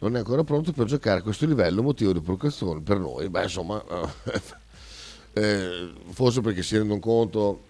Non 0.00 0.16
è 0.16 0.18
ancora 0.18 0.44
pronto 0.44 0.72
per 0.72 0.84
giocare 0.84 1.20
a 1.20 1.22
questo 1.22 1.46
livello, 1.46 1.82
motivo 1.82 2.12
di 2.12 2.20
preoccupazione 2.20 2.82
per 2.82 2.98
noi. 2.98 3.30
Beh, 3.30 3.44
insomma, 3.44 3.82
eh, 5.32 5.92
forse 6.10 6.42
perché 6.42 6.62
si 6.62 6.76
rendono 6.76 7.00
conto 7.00 7.62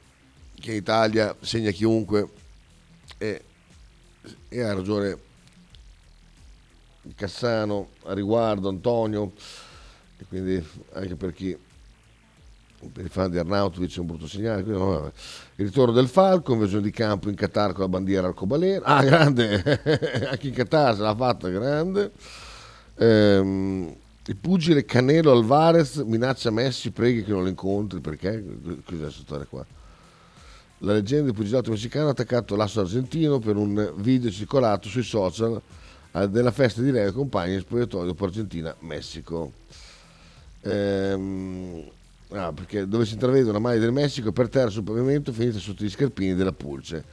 che 0.59 0.73
in 0.73 0.79
Italia 0.79 1.37
segna 1.39 1.71
chiunque 1.71 2.29
e, 3.19 3.45
e 4.49 4.61
ha 4.63 4.75
ragione 4.75 5.17
Cassano 7.15 7.91
a 8.07 8.15
riguardo, 8.15 8.69
Antonio, 8.69 9.31
e 10.19 10.25
quindi 10.25 10.67
anche 10.95 11.15
per 11.15 11.33
chi 11.33 11.57
per 12.93 13.05
i 13.05 13.09
fan 13.09 13.31
di 13.31 13.39
Arnautovic 13.39 13.97
è 13.97 14.01
un 14.01 14.07
brutto 14.07 14.27
segnale. 14.27 14.63
No, 14.63 15.13
il 15.57 15.65
ritorno 15.65 15.93
del 15.93 16.09
Falco, 16.09 16.53
invasione 16.53 16.83
di 16.83 16.91
campo 16.91 17.29
in 17.29 17.35
Qatar 17.35 17.73
con 17.73 17.83
la 17.83 17.89
bandiera 17.89 18.27
arcobaleno. 18.27 18.85
Ah, 18.85 19.03
grande! 19.03 19.63
anche 20.31 20.49
in 20.49 20.55
Qatar 20.55 20.95
se 20.95 21.03
l'ha 21.03 21.15
fatta, 21.15 21.49
grande. 21.49 22.13
Ehm, 22.97 23.95
il 24.27 24.37
pugile 24.37 24.85
Canelo 24.85 25.33
Alvarez 25.33 25.97
minaccia 25.97 26.51
Messi, 26.51 26.91
preghi 26.91 27.25
che 27.25 27.31
non 27.31 27.43
lo 27.43 27.49
incontri. 27.49 28.01
Perché? 28.01 28.45
Cos'è 28.85 29.01
questa 29.01 29.23
storia 29.23 29.47
qua? 29.47 29.65
La 30.81 30.93
leggenda 30.93 31.25
del 31.25 31.35
pugilato 31.35 31.71
messicano 31.71 32.09
ha 32.09 32.11
attaccato 32.11 32.55
l'asso 32.55 32.81
argentino 32.81 33.39
per 33.39 33.57
un 33.57 33.95
video 33.97 34.31
circolato 34.31 34.89
sui 34.89 35.03
social 35.03 35.61
della 36.29 36.51
festa 36.51 36.83
di 36.83 36.91
lei 36.91 37.09
e 37.09 37.13
compagni 37.13 37.55
in 37.55 37.61
spogliatoio 37.61 38.07
dopo 38.07 38.25
Argentina-Messico. 38.25 39.53
Ehm, 40.63 41.91
ah, 42.31 42.53
perché 42.53 42.87
dove 42.87 43.05
si 43.05 43.15
intravede 43.15 43.49
una 43.49 43.59
maglia 43.59 43.81
del 43.81 43.93
Messico 43.93 44.33
per 44.33 44.49
terra 44.49 44.71
sul 44.71 44.83
pavimento 44.83 45.33
finita 45.33 45.59
sotto 45.59 45.85
gli 45.85 45.91
scarpini 45.91 46.35
della 46.35 46.53
Pulce. 46.53 47.05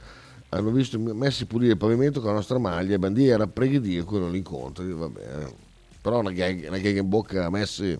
Hanno 0.50 0.70
visto 0.70 0.98
Messi 0.98 1.46
pulire 1.46 1.72
il 1.72 1.78
pavimento 1.78 2.20
con 2.20 2.30
la 2.30 2.36
nostra 2.36 2.58
maglia, 2.58 2.98
bandiera, 2.98 3.46
preghi 3.46 3.80
Dio 3.80 4.04
che 4.06 4.18
non 4.18 4.30
li 4.30 4.38
incontri, 4.38 4.92
va 4.92 5.08
bene. 5.08 5.52
Però 6.00 6.20
una 6.20 6.30
gag, 6.30 6.66
una 6.68 6.78
gag 6.78 6.96
in 6.96 7.08
bocca 7.08 7.44
a 7.44 7.50
Messi 7.50 7.98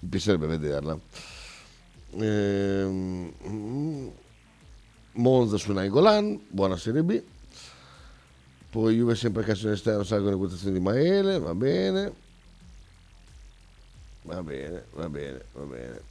mi 0.00 0.08
piacerebbe 0.08 0.46
vederla. 0.46 0.98
Ehm, 2.12 3.32
Monza 5.12 5.56
su 5.56 5.72
Naigolan, 5.72 6.40
buona 6.48 6.76
Serie 6.76 7.02
B. 7.02 7.22
Poi 8.70 8.94
Juve 8.94 9.16
sempre 9.16 9.42
calcio 9.42 9.66
in 9.66 9.72
esterno, 9.72 10.04
salgono 10.04 10.30
le 10.30 10.36
quotazioni 10.36 10.74
di 10.74 10.80
Maele, 10.80 11.38
va 11.40 11.54
bene. 11.54 12.12
Va 14.22 14.42
bene, 14.42 14.84
va 14.92 15.08
bene, 15.08 15.44
va 15.52 15.64
bene. 15.64 16.09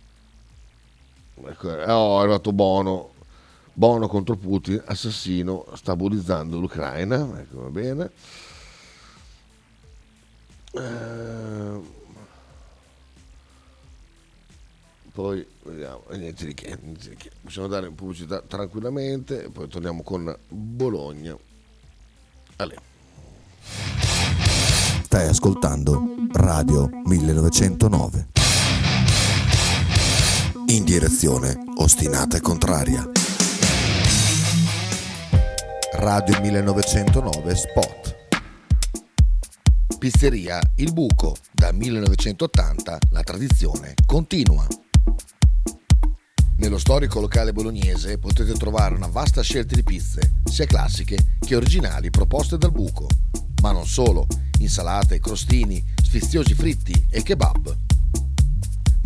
Oh, 1.41 2.19
è 2.19 2.21
arrivato 2.21 2.51
Bono. 2.51 3.17
Bono 3.73 4.07
contro 4.07 4.35
Putin, 4.35 4.81
assassino, 4.85 5.65
sta 5.75 5.95
bullizzando 5.95 6.59
l'Ucraina. 6.59 7.39
Ecco, 7.39 7.61
va 7.61 7.69
bene. 7.69 8.11
Eh, 10.73 11.79
poi 15.13 15.45
vediamo, 15.63 16.03
niente 16.11 16.45
di 16.45 16.53
che, 16.53 16.77
niente 16.81 17.09
di 17.09 17.15
che. 17.15 17.31
Possiamo 17.41 17.67
dare 17.67 17.89
pubblicità 17.89 18.41
tranquillamente 18.41 19.49
poi 19.49 19.67
torniamo 19.67 20.03
con 20.03 20.35
Bologna. 20.47 21.37
Ale. 22.57 22.75
Stai 25.03 25.27
ascoltando 25.27 26.03
Radio 26.33 26.89
1909. 27.05 28.38
In 30.69 30.83
direzione 30.83 31.57
ostinata 31.77 32.37
e 32.37 32.41
contraria. 32.41 33.03
Radio 35.93 36.39
1909 36.39 37.55
Spot. 37.55 38.15
Pizzeria 39.97 40.61
Il 40.75 40.93
Buco. 40.93 41.35
Da 41.51 41.71
1980 41.71 42.99
la 43.09 43.23
tradizione 43.23 43.95
continua. 44.05 44.67
Nello 46.57 46.77
storico 46.77 47.19
locale 47.19 47.51
bolognese 47.51 48.19
potete 48.19 48.53
trovare 48.53 48.93
una 48.93 49.07
vasta 49.07 49.41
scelta 49.41 49.73
di 49.73 49.81
pizze, 49.81 50.35
sia 50.43 50.67
classiche 50.67 51.37
che 51.39 51.55
originali 51.55 52.11
proposte 52.11 52.59
dal 52.59 52.71
buco. 52.71 53.07
Ma 53.63 53.71
non 53.71 53.87
solo, 53.87 54.27
insalate, 54.59 55.19
crostini, 55.19 55.83
sfiziosi 56.03 56.53
fritti 56.53 57.07
e 57.09 57.23
kebab. 57.23 57.88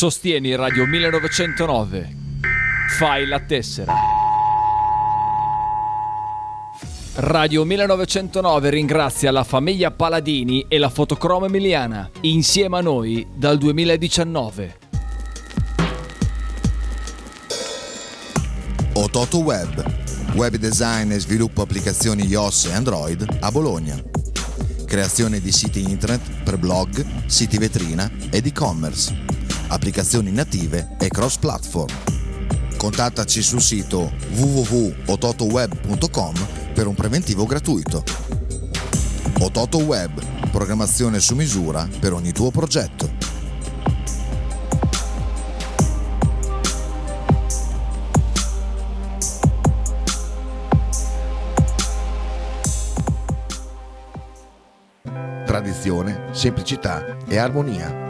Sostieni 0.00 0.56
Radio 0.56 0.86
1909. 0.86 2.16
Fai 2.96 3.26
la 3.26 3.38
tessera. 3.40 3.92
Radio 7.16 7.66
1909 7.66 8.70
ringrazia 8.70 9.30
la 9.30 9.44
famiglia 9.44 9.90
Paladini 9.90 10.64
e 10.70 10.78
la 10.78 10.88
fotocromo 10.88 11.44
emiliana, 11.44 12.08
insieme 12.22 12.78
a 12.78 12.80
noi 12.80 13.26
dal 13.36 13.58
2019. 13.58 14.78
Ototo 18.94 19.38
Web, 19.40 19.84
web 20.32 20.56
design 20.56 21.12
e 21.12 21.18
sviluppo 21.18 21.60
applicazioni 21.60 22.24
iOS 22.24 22.64
e 22.64 22.72
Android 22.72 23.36
a 23.38 23.50
Bologna. 23.50 24.02
Creazione 24.86 25.40
di 25.40 25.52
siti 25.52 25.82
internet 25.82 26.42
per 26.42 26.56
blog, 26.56 27.04
siti 27.26 27.58
vetrina 27.58 28.10
ed 28.30 28.46
e-commerce, 28.46 29.39
applicazioni 29.70 30.30
native 30.32 30.96
e 30.98 31.08
cross-platform. 31.08 31.94
Contattaci 32.76 33.42
sul 33.42 33.60
sito 33.60 34.12
www.ototoweb.com 34.32 36.34
per 36.74 36.86
un 36.86 36.94
preventivo 36.94 37.46
gratuito. 37.46 38.04
Ototo 39.40 39.78
Web, 39.78 40.22
programmazione 40.50 41.20
su 41.20 41.34
misura 41.34 41.88
per 41.98 42.12
ogni 42.12 42.32
tuo 42.32 42.50
progetto. 42.50 43.28
Tradizione, 55.46 56.28
semplicità 56.32 57.16
e 57.26 57.36
armonia 57.36 58.09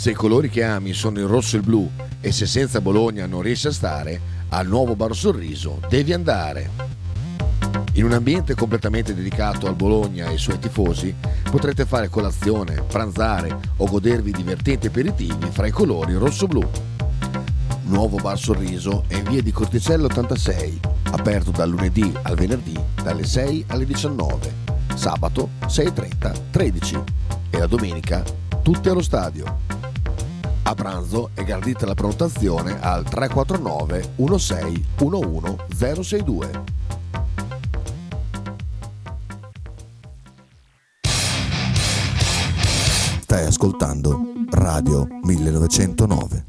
Se 0.00 0.12
i 0.12 0.14
colori 0.14 0.48
che 0.48 0.64
ami 0.64 0.94
sono 0.94 1.18
il 1.18 1.26
rosso 1.26 1.56
e 1.56 1.58
il 1.58 1.64
blu 1.66 1.86
e 2.22 2.32
se 2.32 2.46
senza 2.46 2.80
Bologna 2.80 3.26
non 3.26 3.42
riesci 3.42 3.66
a 3.66 3.70
stare, 3.70 4.18
al 4.48 4.66
nuovo 4.66 4.96
Bar 4.96 5.14
Sorriso 5.14 5.78
devi 5.90 6.14
andare. 6.14 6.70
In 7.92 8.04
un 8.04 8.12
ambiente 8.12 8.54
completamente 8.54 9.14
dedicato 9.14 9.66
al 9.66 9.74
Bologna 9.74 10.24
e 10.24 10.28
ai 10.28 10.38
suoi 10.38 10.58
tifosi, 10.58 11.14
potrete 11.50 11.84
fare 11.84 12.08
colazione, 12.08 12.82
pranzare 12.88 13.54
o 13.76 13.84
godervi 13.84 14.30
divertenti 14.30 14.86
aperitivi 14.86 15.50
fra 15.50 15.66
i 15.66 15.70
colori 15.70 16.14
rosso-blu. 16.14 16.66
Nuovo 17.82 18.16
Bar 18.16 18.38
Sorriso 18.38 19.04
è 19.06 19.16
in 19.16 19.24
via 19.24 19.42
di 19.42 19.52
Corticello 19.52 20.06
86, 20.06 20.80
aperto 21.10 21.50
dal 21.50 21.68
lunedì 21.68 22.10
al 22.22 22.36
venerdì 22.36 22.80
dalle 23.02 23.26
6 23.26 23.64
alle 23.66 23.84
19, 23.84 24.54
sabato 24.94 25.50
6.30 25.66 26.32
13 26.52 26.98
e 27.50 27.58
la 27.58 27.66
domenica 27.66 28.24
tutti 28.62 28.88
allo 28.88 29.02
stadio. 29.02 29.79
A 30.70 30.74
pranzo 30.76 31.30
è 31.34 31.42
gradita 31.42 31.84
la 31.84 31.94
prenotazione 31.94 32.80
al 32.80 33.02
349 33.02 34.14
16 34.38 34.84
11 35.00 35.56
062. 35.76 36.64
Stai 43.20 43.46
ascoltando 43.46 44.22
Radio 44.50 45.08
1909. 45.22 46.46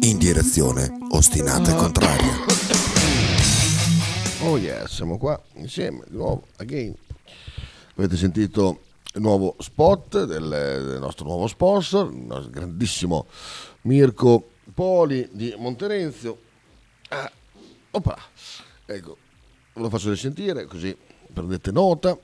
In 0.00 0.18
direzione 0.18 0.90
ostinata 1.12 1.70
e 1.70 1.76
contraria. 1.76 2.34
Oh 4.40 4.58
yes, 4.58 4.92
siamo 4.92 5.18
qua 5.18 5.40
insieme 5.54 6.02
di 6.08 6.16
nuovo, 6.16 6.48
again. 6.56 6.92
Avete 7.94 8.16
sentito 8.16 8.80
nuovo 9.20 9.56
spot 9.58 10.24
del, 10.24 10.48
del 10.48 10.98
nostro 10.98 11.26
nuovo 11.26 11.46
sponsor, 11.46 12.12
il 12.12 12.18
nostro 12.18 12.50
grandissimo 12.50 13.26
Mirko 13.82 14.50
Poli 14.74 15.28
di 15.32 15.54
Monterenzio. 15.56 16.38
Ah, 17.08 17.30
opla. 17.92 18.16
Ecco, 18.84 19.16
lo 19.74 19.88
faccio 19.88 20.10
risentire 20.10 20.66
così 20.66 20.96
prendete 21.36 21.70
nota. 21.70 22.16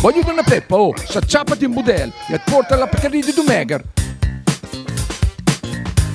Voglio 0.00 0.30
una 0.30 0.42
peppa, 0.44 0.76
oh, 0.76 0.94
s'acciappati 0.96 1.64
in 1.64 1.72
budel 1.72 2.12
e 2.30 2.40
porta 2.44 2.76
la 2.76 2.86
Pcari 2.86 3.22
di 3.22 3.32
Dumegar. 3.32 3.82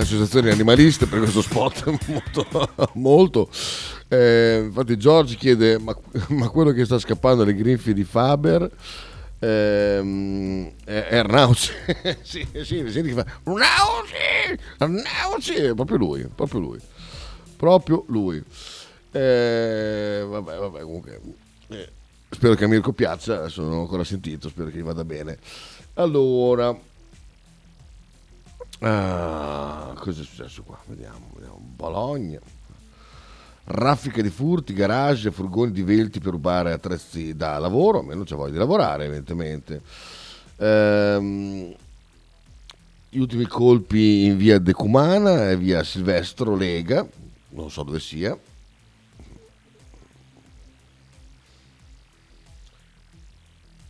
associazioni 0.00 0.50
animaliste 0.50 1.06
per 1.06 1.18
questo 1.20 1.42
spot 1.42 1.84
molto, 2.08 2.46
molto. 2.94 3.48
Eh, 4.08 4.62
infatti 4.66 4.96
Giorgi 4.96 5.36
chiede 5.36 5.78
ma, 5.78 5.96
ma 6.28 6.48
quello 6.48 6.72
che 6.72 6.84
sta 6.84 6.98
scappando 6.98 7.42
alle 7.42 7.54
grinfie 7.54 7.94
di 7.94 8.02
Faber 8.02 8.68
ehm, 9.38 10.72
è 10.84 11.06
Ernauzi 11.10 11.70
sì, 12.22 12.44
sì, 12.52 12.84
senti 12.90 13.14
che 13.14 13.14
fa 13.14 13.26
Ernauzi 14.78 15.54
è 15.54 15.74
proprio 15.74 15.96
lui 15.96 16.28
proprio 16.34 16.60
lui 16.60 16.78
proprio 17.60 18.04
lui. 18.08 18.42
Eh, 19.12 20.24
vabbè 20.26 20.56
vabbè 20.56 20.80
comunque 20.80 21.20
eh, 21.68 21.88
spero 22.30 22.54
che 22.54 22.64
a 22.64 22.68
Mirko 22.68 22.92
piaccia 22.92 23.50
l'ho 23.54 23.80
ancora 23.80 24.02
sentito 24.02 24.48
spero 24.48 24.70
che 24.70 24.78
gli 24.78 24.82
vada 24.82 25.04
bene. 25.04 25.36
Allora 25.94 26.74
Ah, 28.82 29.92
cosa 29.96 30.22
è 30.22 30.24
successo 30.24 30.62
qua? 30.62 30.78
Vediamo, 30.86 31.28
vediamo. 31.34 31.60
Bologna. 31.60 32.40
Raffica 33.64 34.22
di 34.22 34.30
furti, 34.30 34.72
garage, 34.72 35.30
furgoni 35.30 35.70
di 35.70 35.82
velti 35.82 36.18
per 36.18 36.32
rubare 36.32 36.72
attrezzi 36.72 37.36
da 37.36 37.58
lavoro, 37.58 38.00
a 38.00 38.02
me 38.02 38.14
non 38.14 38.24
c'è 38.24 38.34
voglia 38.34 38.52
di 38.52 38.58
lavorare 38.58 39.04
evidentemente. 39.04 39.82
Ehm, 40.56 41.74
gli 43.10 43.18
ultimi 43.18 43.46
colpi 43.46 44.24
in 44.24 44.36
via 44.36 44.58
Decumana 44.58 45.50
e 45.50 45.56
via 45.56 45.84
Silvestro 45.84 46.56
Lega, 46.56 47.06
non 47.50 47.70
so 47.70 47.82
dove 47.82 48.00
sia. 48.00 48.36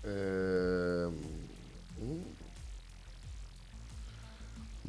Ehm, 0.03 0.60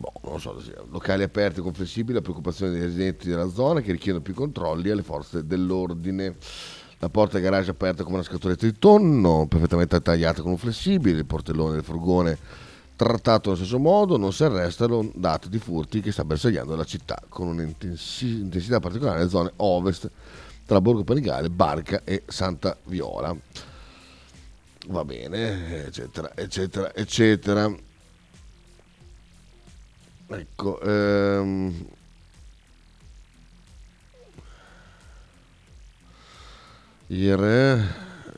boh, 0.01 0.29
non 0.29 0.39
so, 0.39 0.61
locali 0.89 1.23
aperti 1.23 1.61
con 1.61 1.73
flessibili, 1.73 2.15
la 2.15 2.21
preoccupazione 2.21 2.71
dei 2.71 2.81
residenti 2.81 3.29
della 3.29 3.49
zona 3.49 3.79
che 3.79 3.91
richiedono 3.91 4.23
più 4.23 4.33
controlli 4.33 4.89
alle 4.89 5.03
forze 5.03 5.45
dell'ordine. 5.45 6.35
La 6.99 7.09
porta 7.09 7.39
garage 7.39 7.71
aperta 7.71 8.03
come 8.03 8.15
una 8.17 8.25
scatoletta 8.25 8.65
di 8.65 8.77
tonno, 8.77 9.47
perfettamente 9.47 10.01
tagliata 10.01 10.41
con 10.41 10.51
un 10.51 10.57
flessibile, 10.57 11.19
il 11.19 11.25
portellone 11.25 11.73
del 11.73 11.83
furgone 11.83 12.37
trattato 12.95 13.49
allo 13.49 13.57
stesso 13.57 13.79
modo, 13.79 14.17
non 14.17 14.31
si 14.31 14.43
arrestano 14.43 15.09
dati 15.15 15.49
di 15.49 15.57
furti 15.57 16.01
che 16.01 16.11
sta 16.11 16.23
bersagliando 16.23 16.75
la 16.75 16.83
città 16.83 17.19
con 17.27 17.47
un'intensità 17.47 18.79
particolare 18.79 19.17
nelle 19.17 19.29
zone 19.29 19.51
ovest 19.55 20.09
tra 20.65 20.79
Borgo 20.79 21.03
Panigale, 21.03 21.49
Barca 21.49 22.01
e 22.03 22.21
Santa 22.27 22.77
Viola. 22.83 23.35
Va 24.87 25.03
bene, 25.03 25.85
eccetera, 25.85 26.31
eccetera, 26.35 26.93
eccetera. 26.93 27.75
Ecco, 30.33 30.79
ehm, 30.79 31.85
il 37.07 37.35
re, 37.35 37.73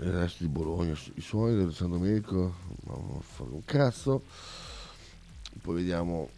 il 0.02 0.12
resto 0.12 0.44
di 0.44 0.50
Bologna, 0.50 0.98
i 1.14 1.22
suoni 1.22 1.56
del 1.56 1.72
San 1.72 1.92
Domenico, 1.92 2.56
ma 2.86 2.94
non 2.94 3.22
fa 3.22 3.44
un 3.44 3.64
cazzo. 3.64 4.24
Poi 5.62 5.76
vediamo 5.76 6.30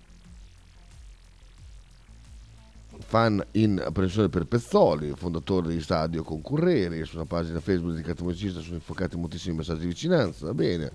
fan 2.99 3.41
in 3.51 3.81
apprensione 3.81 4.27
per 4.27 4.45
Pezzoli, 4.47 5.13
fondatore 5.15 5.69
di 5.69 5.79
Stadio 5.79 6.23
Concurreri, 6.23 7.05
su 7.05 7.15
una 7.15 7.25
pagina 7.25 7.61
Facebook 7.61 7.93
dedicata 7.93 8.19
al 8.19 8.27
musicista 8.27 8.59
sono 8.59 8.75
infocati 8.75 9.15
moltissimi 9.15 9.55
messaggi 9.55 9.81
di 9.81 9.87
vicinanza, 9.87 10.47
va 10.47 10.53
bene. 10.53 10.91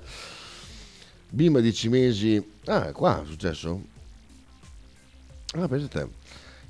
Bimba 1.30 1.60
10 1.60 1.88
mesi, 1.88 2.52
ah 2.66 2.92
qua 2.92 3.22
è 3.22 3.26
successo? 3.26 3.89
Ah, 5.54 5.66
pensa 5.66 5.88
te, 5.88 6.08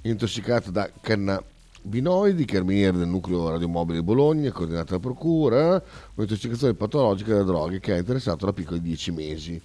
intossicato 0.08 0.70
da 0.70 0.90
cannabinoidi, 1.02 2.46
carabinieri 2.46 2.96
del 2.96 3.08
nucleo 3.08 3.50
radiomobile 3.50 3.98
di 3.98 4.04
Bologna, 4.04 4.50
coordinato 4.52 4.86
dalla 4.86 5.00
procura, 5.00 5.82
un'intossicazione 6.14 6.72
patologica 6.72 7.34
da 7.34 7.42
droghe 7.42 7.78
che 7.78 7.92
ha 7.92 7.98
interessato 7.98 8.46
la 8.46 8.54
piccola 8.54 8.78
di 8.78 8.84
10 8.84 9.10
mesi. 9.12 9.60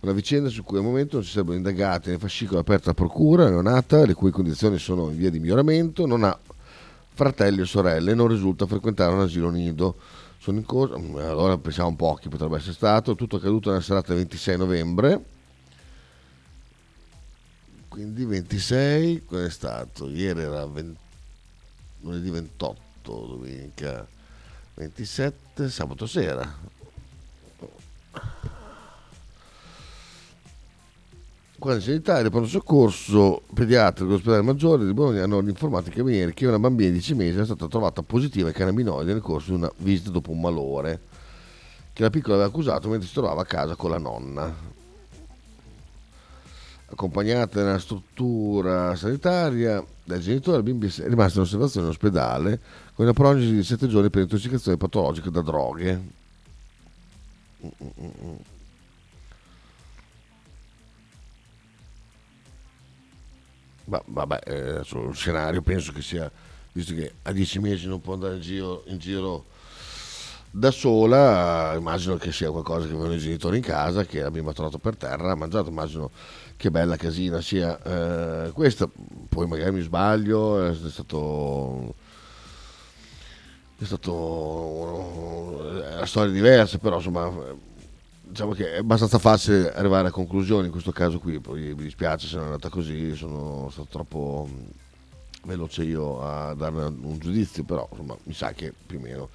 Una 0.00 0.10
vicenda 0.10 0.48
su 0.48 0.64
cui 0.64 0.78
al 0.78 0.82
momento 0.82 1.14
non 1.14 1.24
si 1.24 1.30
sarebbero 1.30 1.56
indagate 1.56 2.10
nel 2.10 2.18
fascicolo 2.18 2.58
aperto 2.58 2.90
a 2.90 2.94
procura, 2.94 3.48
neonata, 3.48 4.04
le 4.04 4.14
cui 4.14 4.32
condizioni 4.32 4.78
sono 4.78 5.10
in 5.10 5.16
via 5.16 5.30
di 5.30 5.38
miglioramento, 5.38 6.04
non 6.04 6.24
ha 6.24 6.36
fratelli 7.14 7.60
o 7.60 7.66
sorelle, 7.66 8.14
non 8.14 8.26
risulta 8.26 8.66
frequentare 8.66 9.14
un 9.14 9.20
asilo 9.20 9.50
nido. 9.50 9.94
Sono 10.38 10.58
in 10.58 10.64
corso, 10.64 10.94
allora 10.94 11.56
pensiamo 11.56 11.90
un 11.90 11.96
po' 11.96 12.14
chi 12.14 12.28
potrebbe 12.28 12.56
essere 12.56 12.72
stato, 12.72 13.14
tutto 13.14 13.36
accaduto 13.36 13.68
nella 13.68 13.80
serata 13.80 14.08
del 14.08 14.22
26 14.22 14.56
novembre. 14.58 15.34
Quindi 17.96 18.26
26, 18.26 19.24
qual 19.24 19.46
è 19.46 19.50
stato? 19.50 20.06
Ieri 20.10 20.42
era 20.42 20.66
20, 20.66 20.98
lunedì 22.00 22.28
28, 22.28 23.26
domenica 23.26 24.06
27, 24.74 25.70
sabato 25.70 26.04
sera. 26.06 26.46
Quando 31.58 31.90
in 31.90 31.96
Italia, 31.96 32.24
il 32.24 32.30
pronto 32.30 32.48
soccorso 32.48 33.44
pediatrico 33.54 34.10
dell'ospedale 34.10 34.42
maggiore 34.42 34.84
di 34.84 34.92
Bologna 34.92 35.22
hanno 35.22 35.38
informato 35.38 35.88
i 35.88 35.92
carabinieri 35.92 36.34
che 36.34 36.44
una 36.44 36.58
bambina 36.58 36.90
di 36.90 36.98
10 36.98 37.14
mesi 37.14 37.38
è 37.38 37.44
stata 37.46 37.66
trovata 37.66 38.02
positiva 38.02 38.48
ai 38.48 38.54
cannabinoidi 38.54 39.10
nel 39.10 39.22
corso 39.22 39.52
di 39.52 39.56
una 39.56 39.72
visita 39.78 40.10
dopo 40.10 40.32
un 40.32 40.42
malore 40.42 41.00
che 41.94 42.02
la 42.02 42.10
piccola 42.10 42.34
aveva 42.34 42.50
accusato 42.50 42.90
mentre 42.90 43.08
si 43.08 43.14
trovava 43.14 43.40
a 43.40 43.46
casa 43.46 43.74
con 43.74 43.88
la 43.88 43.98
nonna. 43.98 44.75
Accompagnata 46.88 47.64
nella 47.64 47.80
struttura 47.80 48.94
sanitaria 48.94 49.84
dal 50.04 50.20
genitore, 50.20 50.58
la 50.58 50.62
bimba 50.62 50.86
è 50.86 51.08
rimasta 51.08 51.38
in 51.38 51.44
osservazione 51.44 51.86
in 51.86 51.92
ospedale 51.92 52.60
con 52.94 53.04
una 53.04 53.12
prognosi 53.12 53.52
di 53.52 53.64
7 53.64 53.88
giorni 53.88 54.08
per 54.08 54.22
intossicazione 54.22 54.76
patologica 54.76 55.28
da 55.28 55.42
droghe. 55.42 56.02
Ma, 63.86 64.00
vabbè, 64.04 64.38
eh, 64.44 64.84
sullo 64.84 65.12
scenario 65.12 65.62
penso 65.62 65.92
che 65.92 66.02
sia, 66.02 66.30
visto 66.72 66.94
che 66.94 67.14
a 67.22 67.32
dieci 67.32 67.58
mesi 67.58 67.88
non 67.88 68.00
può 68.00 68.14
andare 68.14 68.36
in 68.36 68.40
giro, 68.40 68.84
in 68.86 68.98
giro 68.98 69.44
da 70.56 70.70
sola, 70.70 71.74
immagino 71.76 72.16
che 72.16 72.32
sia 72.32 72.50
qualcosa 72.50 72.86
che 72.86 72.92
avevano 72.92 73.12
i 73.12 73.18
genitori 73.18 73.58
in 73.58 73.62
casa, 73.62 74.06
che 74.06 74.22
la 74.22 74.30
bimba 74.30 74.52
ha 74.52 74.54
trovato 74.54 74.78
per 74.78 74.96
terra, 74.96 75.32
ha 75.32 75.34
mangiato, 75.34 75.68
immagino 75.68 76.10
che 76.56 76.70
bella 76.70 76.96
casina 76.96 77.42
sia 77.42 77.78
eh, 78.46 78.52
questa, 78.52 78.88
poi 79.28 79.46
magari 79.46 79.72
mi 79.72 79.82
sbaglio, 79.82 80.66
è 80.66 80.74
stato... 80.74 81.94
È 83.78 83.84
stato 83.84 85.82
è 85.82 85.96
una 85.96 86.06
storia 86.06 86.32
diversa, 86.32 86.78
però 86.78 86.96
insomma 86.96 87.30
diciamo 88.22 88.52
che 88.52 88.72
è 88.72 88.78
abbastanza 88.78 89.18
facile 89.18 89.74
arrivare 89.74 90.08
a 90.08 90.10
conclusioni 90.10 90.64
in 90.64 90.72
questo 90.72 90.92
caso 90.92 91.18
qui, 91.18 91.38
poi 91.40 91.74
mi 91.74 91.82
dispiace 91.82 92.26
se 92.26 92.36
non 92.36 92.44
è 92.44 92.46
andata 92.46 92.70
così, 92.70 93.14
sono 93.14 93.68
stato 93.70 93.88
troppo 93.90 94.48
veloce 95.44 95.82
io 95.82 96.22
a 96.22 96.54
darne 96.54 96.84
un 96.84 97.18
giudizio, 97.18 97.64
però 97.64 97.86
insomma 97.90 98.16
mi 98.22 98.32
sa 98.32 98.52
che 98.52 98.72
più 98.86 98.96
o 98.96 99.00
meno 99.02 99.28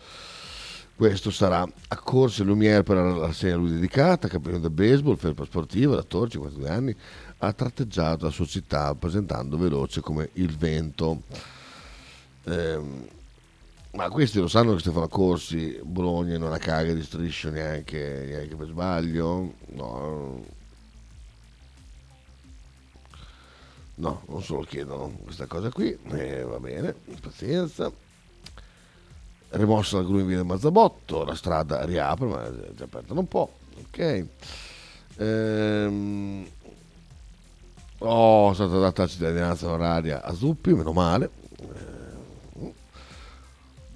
questo 1.01 1.31
sarà 1.31 1.67
a 1.87 1.97
Corse 1.97 2.43
Lumière 2.43 2.83
per 2.83 2.95
la 2.95 3.33
segna 3.33 3.55
a 3.55 3.57
lui 3.57 3.71
dedicata, 3.71 4.27
campione 4.27 4.59
del 4.59 4.69
baseball, 4.69 5.15
felpa 5.15 5.45
sportiva, 5.45 5.97
attore, 5.97 6.29
52 6.29 6.69
anni, 6.69 6.95
ha 7.39 7.53
tratteggiato 7.53 8.25
la 8.25 8.29
sua 8.29 8.45
città 8.45 8.93
presentando 8.93 9.57
veloce 9.57 9.99
come 10.01 10.29
il 10.33 10.55
vento. 10.55 11.23
Eh, 12.43 12.79
ma 13.93 14.09
questi 14.09 14.37
lo 14.37 14.47
sanno 14.47 14.73
che 14.73 14.79
Stefano 14.81 15.07
Corsi, 15.07 15.79
Bologna 15.81 16.37
non 16.37 16.51
la 16.51 16.59
caga 16.59 16.93
di 16.93 17.01
striscio 17.01 17.49
neanche, 17.49 18.25
neanche 18.27 18.55
per 18.55 18.67
sbaglio. 18.67 19.53
No. 19.69 20.45
no, 23.95 24.21
non 24.27 24.43
se 24.43 24.53
lo 24.53 24.61
chiedono 24.61 25.17
questa 25.23 25.47
cosa 25.47 25.71
qui. 25.71 25.97
Eh, 26.11 26.43
va 26.43 26.59
bene, 26.59 26.93
pazienza. 27.19 27.91
Rimossa 29.51 29.97
la 29.97 30.03
gru 30.03 30.19
in 30.19 30.27
via 30.27 30.37
del 30.37 30.45
Mazzabotto, 30.45 31.23
la 31.23 31.35
strada 31.35 31.83
riapre, 31.85 32.25
ma 32.25 32.45
è 32.45 32.73
già 32.75 32.85
aperta 32.85 33.13
un 33.13 33.27
po'. 33.27 33.51
Ok. 33.87 34.25
Ehm, 35.17 36.47
oh, 37.99 38.51
è 38.51 38.53
stata 38.53 38.79
data 38.79 39.01
la 39.03 39.07
cittadinanza 39.07 39.67
onoraria 39.67 40.23
a 40.23 40.33
Zuppi, 40.33 40.73
meno 40.73 40.93
male 40.93 41.39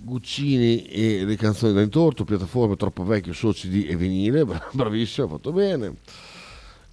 Guccini 0.06 0.84
e 0.84 1.26
le 1.26 1.36
canzoni 1.36 1.74
da 1.74 1.82
intorto, 1.82 2.26
piattaforme 2.26 2.76
troppo 2.76 3.04
vecchie, 3.04 3.34
soci 3.34 3.70
di 3.70 3.88
e 3.88 3.96
vinile, 3.96 4.46
bravissimo, 4.72 5.26
ha 5.26 5.30
fatto 5.32 5.52
bene. 5.52 5.96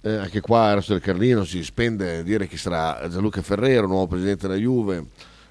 Eh, 0.01 0.15
anche 0.15 0.41
qua 0.41 0.69
Ernesto 0.69 0.93
del 0.93 1.01
Carlino 1.01 1.43
si 1.43 1.63
spende 1.63 2.17
a 2.17 2.23
dire 2.23 2.47
che 2.47 2.57
sarà 2.57 3.07
Gianluca 3.07 3.43
Ferrero, 3.43 3.85
nuovo 3.85 4.07
presidente 4.07 4.47
della 4.47 4.59
Juve, 4.59 5.05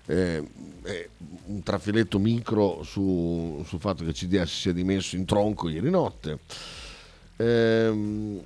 eh, 0.07 0.43
eh, 0.85 1.11
un 1.47 1.63
trafiletto 1.63 2.19
micro 2.19 2.83
su, 2.83 3.63
sul 3.67 3.81
fatto 3.81 4.05
che 4.05 4.13
CDS 4.13 4.49
si 4.49 4.61
sia 4.61 4.73
dimesso 4.73 5.17
in 5.17 5.25
tronco 5.25 5.69
ieri 5.69 5.91
notte. 5.91 6.39
Eh, 7.37 8.41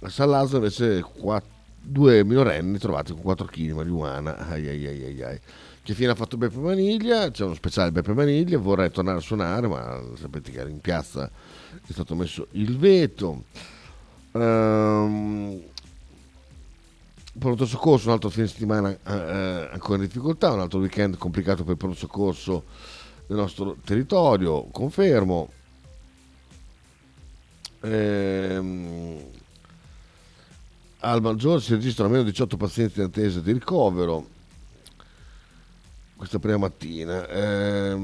a 0.00 0.08
San 0.08 0.30
Lazzaro 0.30 0.58
invece 0.58 1.02
quattro, 1.02 1.56
due 1.80 2.24
minorenni 2.24 2.78
trovati 2.78 3.12
con 3.12 3.22
4 3.22 3.46
kg 3.46 3.56
di 3.56 3.72
marijuana. 3.72 4.48
Ai 4.48 4.68
ai 4.68 4.86
ai 4.86 5.22
ai 5.22 5.40
che 5.88 5.94
fine 5.94 6.10
ha 6.10 6.14
fatto 6.14 6.36
Beppe 6.36 6.58
Maniglia, 6.58 7.30
c'è 7.30 7.44
uno 7.44 7.54
speciale 7.54 7.90
Beppe 7.90 8.12
Maniglia, 8.12 8.58
vorrei 8.58 8.90
tornare 8.90 9.16
a 9.16 9.22
suonare, 9.22 9.68
ma 9.68 9.98
sapete 10.20 10.50
che 10.50 10.60
in 10.60 10.80
piazza 10.80 11.30
è 11.86 11.92
stato 11.92 12.14
messo 12.14 12.48
il 12.50 12.76
veto. 12.76 13.44
Um, 14.32 15.62
pronto 17.38 17.64
soccorso, 17.66 18.08
un 18.08 18.14
altro 18.14 18.28
fine 18.28 18.46
settimana 18.46 18.90
eh, 18.90 18.98
eh, 19.04 19.68
ancora 19.72 19.98
in 19.98 20.04
difficoltà, 20.04 20.52
un 20.52 20.60
altro 20.60 20.80
weekend 20.80 21.16
complicato 21.16 21.62
per 21.62 21.72
il 21.72 21.78
pronto 21.78 21.96
soccorso 21.96 22.64
nel 23.28 23.38
nostro 23.38 23.76
territorio, 23.84 24.64
confermo. 24.70 25.50
Ehm, 27.80 29.16
al 31.00 31.22
Maggiore 31.22 31.60
si 31.60 31.72
registrano 31.74 32.10
almeno 32.10 32.28
18 32.28 32.56
pazienti 32.56 32.98
in 32.98 33.06
attesa 33.06 33.38
di 33.40 33.52
ricovero 33.52 34.26
questa 36.16 36.40
prima 36.40 36.58
mattina. 36.58 37.28
Ehm, 37.28 38.02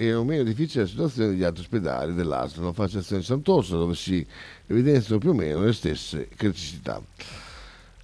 e 0.00 0.12
non 0.12 0.26
meno 0.26 0.44
difficile 0.44 0.84
la 0.84 0.88
situazione 0.88 1.28
degli 1.28 1.42
altri 1.42 1.60
ospedali 1.60 2.14
dell'ASL, 2.14 2.62
la 2.62 2.72
fasciazione 2.72 3.20
di 3.20 3.26
Sant'Orso, 3.26 3.76
dove 3.76 3.94
si 3.94 4.26
evidenziano 4.66 5.18
più 5.18 5.28
o 5.28 5.34
meno 5.34 5.62
le 5.62 5.74
stesse 5.74 6.26
criticità. 6.34 7.02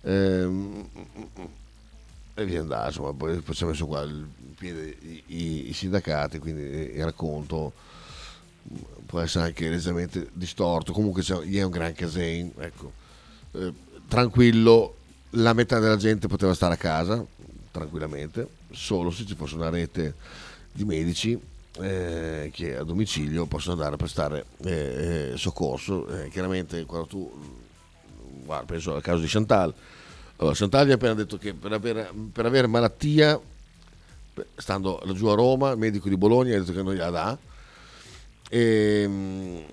Ehm, 0.02 0.90
e 2.34 2.44
via 2.44 2.60
andare, 2.60 2.88
insomma, 2.88 3.14
poi, 3.14 3.40
poi 3.40 3.54
ci 3.54 3.64
ha 3.64 3.68
messo 3.68 3.86
qua 3.86 4.02
il 4.02 4.26
piede 4.58 4.94
i, 5.28 5.70
i, 5.70 5.72
sindacati, 5.72 6.38
quindi 6.38 6.60
il 6.60 7.02
racconto 7.02 7.72
può 9.06 9.20
essere 9.20 9.46
anche 9.46 9.70
leggermente 9.70 10.28
distorto, 10.34 10.92
comunque 10.92 11.22
c'è, 11.22 11.38
è 11.38 11.62
un 11.62 11.70
gran 11.70 11.94
casino, 11.94 12.52
ecco. 12.58 12.92
Eh, 13.52 13.72
tranquillo, 14.06 14.96
la 15.30 15.54
metà 15.54 15.78
della 15.78 15.96
gente 15.96 16.28
poteva 16.28 16.52
stare 16.52 16.74
a 16.74 16.76
casa, 16.76 17.24
tranquillamente, 17.70 18.46
solo 18.70 19.10
se 19.10 19.24
ci 19.24 19.34
fosse 19.34 19.54
una 19.54 19.70
rete 19.70 20.12
di 20.72 20.84
medici 20.84 21.54
eh, 21.80 22.50
che 22.52 22.76
a 22.76 22.82
domicilio 22.82 23.46
possono 23.46 23.74
andare 23.74 23.94
a 23.94 23.98
prestare 23.98 24.46
eh, 24.64 25.30
eh 25.32 25.36
soccorso. 25.36 26.06
Eh, 26.08 26.28
chiaramente 26.28 26.84
quando 26.84 27.06
tu, 27.06 27.32
guarda, 28.44 28.66
penso 28.66 28.94
al 28.94 29.02
caso 29.02 29.20
di 29.20 29.28
Chantal, 29.28 29.74
allora, 30.38 30.54
Chantal 30.54 30.86
gli 30.86 30.90
ha 30.90 30.94
appena 30.94 31.14
detto 31.14 31.38
che 31.38 31.54
per 31.54 31.72
avere, 31.72 32.10
per 32.32 32.44
avere 32.44 32.66
malattia, 32.66 33.40
stando 34.54 35.00
laggiù 35.04 35.26
a 35.26 35.34
Roma, 35.34 35.70
il 35.70 35.78
medico 35.78 36.08
di 36.08 36.16
Bologna 36.16 36.54
ha 36.54 36.58
detto 36.58 36.72
che 36.72 36.82
non 36.82 36.92
gliela 36.92 37.10
dà, 37.10 37.38
e, 38.50 39.02
ehm, 39.02 39.64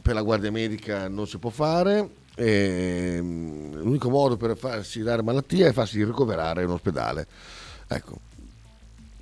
per 0.00 0.14
la 0.14 0.22
guardia 0.22 0.50
medica 0.50 1.08
non 1.08 1.26
si 1.26 1.36
può 1.36 1.50
fare, 1.50 2.08
e, 2.34 3.16
ehm, 3.16 3.82
l'unico 3.82 4.08
modo 4.08 4.38
per 4.38 4.56
farsi 4.56 5.02
dare 5.02 5.22
malattia 5.22 5.68
è 5.68 5.72
farsi 5.72 6.02
ricoverare 6.02 6.62
in 6.62 6.70
ospedale. 6.70 7.26
Ecco, 7.86 8.18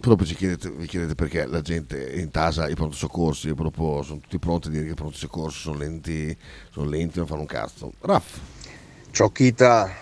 proprio 0.01 0.27
ci 0.27 0.35
chiedete, 0.35 0.71
vi 0.71 0.87
chiedete 0.87 1.15
perché 1.15 1.47
la 1.47 1.61
gente 1.61 2.13
in 2.15 2.31
tasa 2.31 2.69
i 2.69 2.75
pronto 2.75 2.97
soccorsi 2.97 3.55
proprio, 3.55 4.03
sono 4.03 4.19
tutti 4.19 4.39
pronti 4.39 4.69
a 4.69 4.71
dire 4.71 4.85
che 4.85 4.91
i 4.91 4.95
pronti 4.95 5.19
soccorsi 5.19 5.61
sono 5.61 5.79
lenti, 5.79 6.37
sono 6.71 6.89
lenti, 6.89 7.19
non 7.19 7.27
fanno 7.27 7.43
un 7.43 7.47
cazzo. 7.47 7.93
Raff. 8.01 8.39
Ciao 9.13 9.31
Kita, 9.31 9.93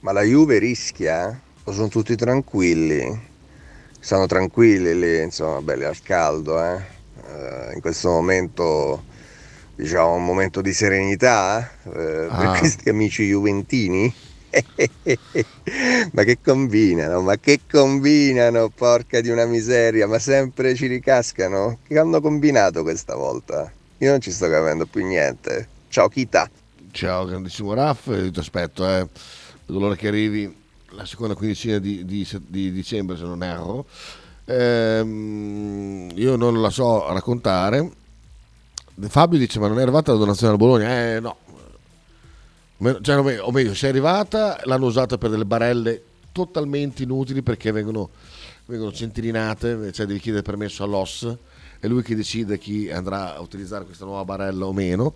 ma 0.00 0.12
la 0.12 0.22
Juve 0.22 0.58
rischia? 0.58 1.40
O 1.64 1.72
sono 1.72 1.88
tutti 1.88 2.16
tranquilli? 2.16 3.32
Stanno 3.98 4.26
tranquilli 4.26 4.98
lì, 4.98 5.22
insomma, 5.22 5.62
belli 5.62 5.84
al 5.84 6.00
caldo, 6.02 6.62
eh? 6.62 6.92
Uh, 7.26 7.72
in 7.74 7.80
questo 7.80 8.10
momento, 8.10 9.04
diciamo, 9.74 10.14
un 10.14 10.24
momento 10.24 10.60
di 10.60 10.74
serenità 10.74 11.70
eh, 11.84 12.26
ah. 12.28 12.36
per 12.36 12.58
questi 12.58 12.90
amici 12.90 13.24
juventini? 13.24 14.12
ma 16.12 16.22
che 16.22 16.38
combinano, 16.42 17.20
ma 17.22 17.36
che 17.36 17.60
combinano, 17.70 18.68
porca 18.68 19.20
di 19.20 19.30
una 19.30 19.46
miseria, 19.46 20.06
ma 20.06 20.18
sempre 20.18 20.74
ci 20.74 20.86
ricascano. 20.86 21.78
Che 21.86 21.98
hanno 21.98 22.20
combinato 22.20 22.82
questa 22.82 23.16
volta? 23.16 23.70
Io 23.98 24.10
non 24.10 24.20
ci 24.20 24.30
sto 24.30 24.48
capendo 24.48 24.86
più 24.86 25.04
niente. 25.04 25.68
Ciao 25.88 26.08
Kita. 26.08 26.50
Ciao 26.90 27.24
grandissimo 27.24 27.74
Raff, 27.74 28.04
ti 28.30 28.38
aspetto, 28.38 28.88
eh. 28.88 29.06
L'ora 29.66 29.96
che 29.96 30.08
arrivi 30.08 30.62
la 30.90 31.04
seconda 31.04 31.34
quindicina 31.34 31.78
di, 31.78 32.04
di, 32.04 32.28
di 32.46 32.70
dicembre 32.70 33.16
se 33.16 33.22
non 33.24 33.42
erro. 33.42 33.86
Ehm, 34.46 36.10
io 36.14 36.36
non 36.36 36.60
la 36.60 36.70
so 36.70 37.12
raccontare. 37.12 37.90
Fabio 39.08 39.38
dice 39.38 39.58
ma 39.58 39.66
non 39.66 39.80
è 39.80 39.82
arrivata 39.82 40.12
la 40.12 40.18
donazione 40.18 40.52
al 40.52 40.58
Bologna? 40.58 41.14
Eh 41.14 41.20
no, 41.20 41.38
cioè, 43.00 43.40
o 43.40 43.50
meglio, 43.50 43.74
se 43.74 43.86
è 43.86 43.90
arrivata 43.90 44.60
l'hanno 44.64 44.86
usata 44.86 45.16
per 45.16 45.30
delle 45.30 45.44
barelle 45.44 46.02
totalmente 46.32 47.04
inutili 47.04 47.42
perché 47.42 47.70
vengono, 47.70 48.10
vengono 48.66 48.92
centillinate, 48.92 49.92
cioè 49.92 50.06
devi 50.06 50.18
chiedere 50.18 50.42
permesso 50.42 50.82
all'OS, 50.82 51.34
è 51.78 51.86
lui 51.86 52.02
che 52.02 52.16
decide 52.16 52.58
chi 52.58 52.90
andrà 52.90 53.36
a 53.36 53.40
utilizzare 53.40 53.84
questa 53.84 54.04
nuova 54.04 54.24
barella 54.24 54.66
o 54.66 54.72
meno. 54.72 55.14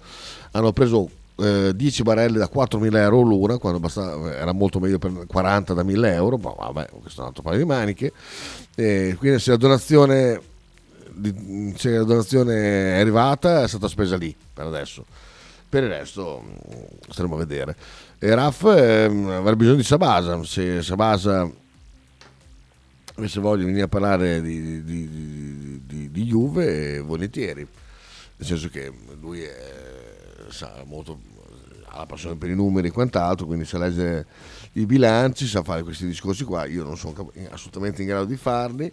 Hanno 0.53 0.73
preso 0.73 1.11
eh, 1.37 1.73
10 1.75 2.03
barelle 2.03 2.39
da 2.39 2.49
4.000 2.53 2.97
euro 2.97 3.21
l'una, 3.23 3.59
quando 3.59 3.81
bastava, 3.81 4.35
era 4.35 4.53
molto 4.53 4.79
meglio 4.79 4.99
per 4.99 5.27
40 5.27 5.75
da 5.75 5.83
1.000 5.83 6.05
euro, 6.13 6.37
ma 6.37 6.55
vabbè, 6.57 6.89
questo 7.01 7.21
è 7.21 7.23
un 7.23 7.29
altro 7.29 7.43
paio 7.43 7.59
di 7.59 7.65
maniche. 7.65 8.13
E 8.77 9.17
quindi 9.19 9.41
se 9.41 9.51
la 9.51 9.57
donazione 9.57 10.41
se 11.75 11.91
la 11.91 12.05
donazione 12.05 12.95
è 12.95 13.01
arrivata 13.01 13.65
è 13.65 13.69
stata 13.69 13.89
spesa 13.89 14.17
lì 14.17 14.33
per 14.53 14.67
adesso 14.67 15.05
per 15.69 15.83
il 15.85 15.91
resto 15.91 16.43
mm, 16.43 16.83
staremo 17.09 17.35
a 17.35 17.39
vedere. 17.39 17.77
E 18.19 18.35
Raff 18.35 18.65
eh, 18.65 19.05
avrà 19.05 19.55
bisogno 19.55 19.77
di 19.77 19.85
Sabasa, 19.85 20.43
se 20.45 20.83
Sabasa 20.83 21.49
avesse 23.15 23.41
voglia 23.41 23.61
di 23.61 23.67
venire 23.67 23.85
a 23.85 23.89
parlare 23.89 24.41
di, 24.41 24.83
di, 24.83 24.85
di, 24.85 25.83
di, 25.85 26.11
di 26.11 26.25
Juve, 26.25 27.01
volentieri, 27.01 27.67
nel 28.37 28.47
senso 28.47 28.69
che 28.69 28.93
lui 29.21 29.43
è, 29.43 29.57
sa 30.49 30.83
molto, 30.87 31.21
ha 31.87 31.99
la 31.99 32.07
passione 32.07 32.37
per 32.37 32.49
i 32.49 32.55
numeri 32.55 32.89
e 32.89 32.93
quant'altro, 32.93 33.47
quindi 33.47 33.65
sa 33.65 33.79
leggere 33.79 34.27
i 34.73 34.87
bilanci, 34.87 35.47
sa 35.47 35.63
fare 35.63 35.83
questi 35.83 36.07
discorsi 36.07 36.45
qua, 36.45 36.65
io 36.67 36.85
non 36.85 36.97
sono 36.97 37.31
assolutamente 37.51 38.03
in 38.03 38.09
grado 38.09 38.25
di 38.25 38.37
farli. 38.37 38.93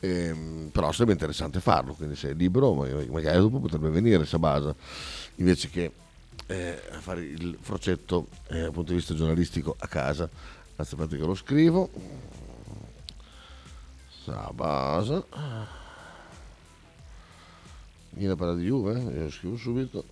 Ehm, 0.00 0.68
però 0.72 0.92
sarebbe 0.92 1.12
interessante 1.12 1.58
farlo 1.58 1.94
quindi 1.94 2.16
se 2.16 2.28
è 2.28 2.34
libero 2.34 2.74
magari 2.74 3.38
dopo 3.38 3.60
potrebbe 3.60 3.88
venire 3.88 4.26
Sabasa 4.26 4.74
invece 5.36 5.70
che 5.70 5.90
eh, 6.46 6.80
a 6.92 7.00
fare 7.00 7.22
il 7.22 7.58
frocetto 7.60 8.28
eh, 8.48 8.60
dal 8.60 8.72
punto 8.72 8.90
di 8.90 8.98
vista 8.98 9.14
giornalistico 9.14 9.74
a 9.78 9.86
casa. 9.86 10.28
Aspettate 10.76 11.16
che 11.16 11.24
lo 11.24 11.34
scrivo. 11.34 11.90
Sabasa. 14.24 15.24
Viene 18.10 18.32
a 18.32 18.36
parlare 18.36 18.60
di 18.60 18.66
Juve, 18.66 18.98
eh? 18.98 19.22
lo 19.22 19.30
scrivo 19.30 19.56
subito. 19.56 20.04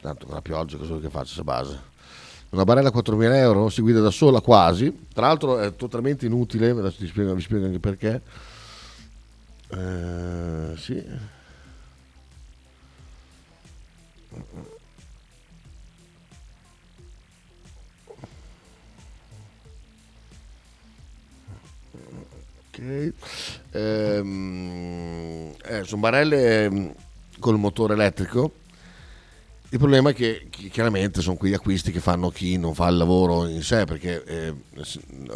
Tanto 0.00 0.26
con 0.26 0.34
la 0.34 0.42
pioggia 0.42 0.76
cosa 0.78 0.90
vuoi 0.90 1.00
che 1.00 1.10
faccia 1.10 1.34
Sabasa? 1.34 1.80
Una 2.52 2.64
barella 2.64 2.88
a 2.88 2.92
4.000 2.92 3.34
euro 3.36 3.70
si 3.70 3.80
guida 3.80 4.00
da 4.00 4.10
sola 4.10 4.40
quasi, 4.40 5.06
tra 5.12 5.26
l'altro 5.26 5.58
è 5.58 5.74
totalmente 5.74 6.26
inutile, 6.26 6.70
adesso 6.70 6.98
ti 6.98 7.06
spiego, 7.06 7.34
vi 7.34 7.40
spiego 7.40 7.64
anche 7.64 7.78
perché. 7.78 8.20
Eh, 9.68 10.76
sì. 10.76 11.02
Ok. 22.68 23.12
Ehm, 23.70 25.54
eh, 25.64 25.84
sono 25.84 26.00
barelle 26.02 26.70
mm, 26.70 26.88
con 27.38 27.54
il 27.54 27.60
motore 27.60 27.94
elettrico 27.94 28.60
il 29.72 29.78
problema 29.78 30.10
è 30.10 30.14
che 30.14 30.48
chiaramente 30.70 31.22
sono 31.22 31.36
quegli 31.36 31.54
acquisti 31.54 31.92
che 31.92 32.00
fanno 32.00 32.28
chi 32.28 32.58
non 32.58 32.74
fa 32.74 32.88
il 32.88 32.98
lavoro 32.98 33.48
in 33.48 33.62
sé, 33.62 33.84
perché 33.86 34.22
eh, 34.22 34.54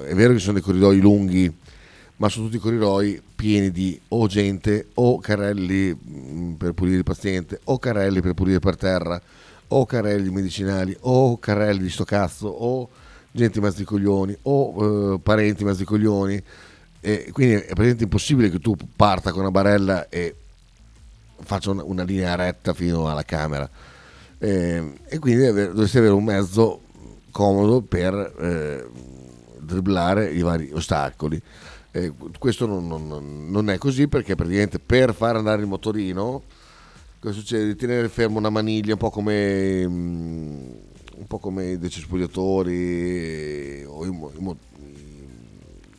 è 0.07 0.15
vero 0.15 0.35
che 0.35 0.41
sono 0.41 0.53
dei 0.53 0.63
corridoi 0.63 1.01
lunghi, 1.01 1.51
ma 2.17 2.29
sono 2.29 2.45
tutti 2.45 2.59
corridoi 2.59 3.23
pieni 3.35 3.71
di 3.71 3.99
o 4.09 4.27
gente 4.27 4.89
o 4.95 5.19
carrelli 5.21 5.99
mm, 5.99 6.53
per 6.53 6.73
pulire 6.73 6.99
il 6.99 7.03
paziente, 7.03 7.61
o 7.65 7.79
carrelli 7.79 8.21
per 8.21 8.35
pulire 8.35 8.59
per 8.59 8.77
terra, 8.77 9.19
o 9.69 9.87
carrelli 9.87 10.29
medicinali, 10.29 10.95
o 11.01 11.39
carrelli 11.39 11.85
di 11.85 11.91
sto 11.91 12.05
cazzo, 12.05 12.49
o 12.49 12.91
gente 13.31 13.57
in 13.57 13.65
mezzo 13.65 13.79
ai 13.79 13.87
coglioni, 13.87 14.37
o 14.43 15.15
eh, 15.15 15.19
parenti 15.19 15.63
in 15.63 15.69
mezzo 15.69 15.81
ai 15.81 15.87
coglioni. 15.87 16.43
E 17.01 17.31
quindi 17.33 17.55
è 17.55 17.65
praticamente 17.69 18.03
impossibile 18.03 18.51
che 18.51 18.59
tu 18.59 18.77
parta 18.97 19.31
con 19.31 19.41
una 19.41 19.51
barella 19.51 20.11
e 20.11 20.35
faccia 21.41 21.71
una, 21.71 21.85
una 21.85 22.03
linea 22.03 22.35
retta 22.35 22.75
fino 22.75 23.09
alla 23.09 23.25
camera 23.25 23.95
eh, 24.39 24.93
e 25.07 25.19
quindi 25.19 25.45
dovresti 25.45 25.99
avere 25.99 26.13
un 26.13 26.25
mezzo 26.25 26.81
comodo 27.31 27.83
per 27.83 28.15
eh, 28.15 28.87
dribblare 29.61 30.31
i 30.31 30.41
vari 30.41 30.71
ostacoli. 30.73 31.41
Eh, 31.91 32.13
questo 32.39 32.67
non, 32.67 32.87
non, 32.87 33.51
non, 33.51 33.71
è 33.71 33.79
così 33.79 34.07
perché 34.07 34.35
praticamente 34.35 34.79
per 34.79 35.15
far 35.15 35.37
andare 35.37 35.63
il 35.63 35.69
motorino 35.69 36.43
cosa 37.19 37.35
succede? 37.35 37.67
Di 37.67 37.77
tenere 37.77 38.09
fermo 38.09 38.39
una 38.39 38.51
maniglia 38.51 38.93
un 38.93 38.99
po' 38.99 39.11
come, 39.11 39.87
mm, 39.87 40.71
un 41.17 41.27
po 41.27 41.39
come 41.39 41.71
i 41.71 41.79
decespugliatori 41.79 43.85
o 43.87 44.05
i, 44.05 44.09
i, 44.09 44.41
i, 44.41 44.57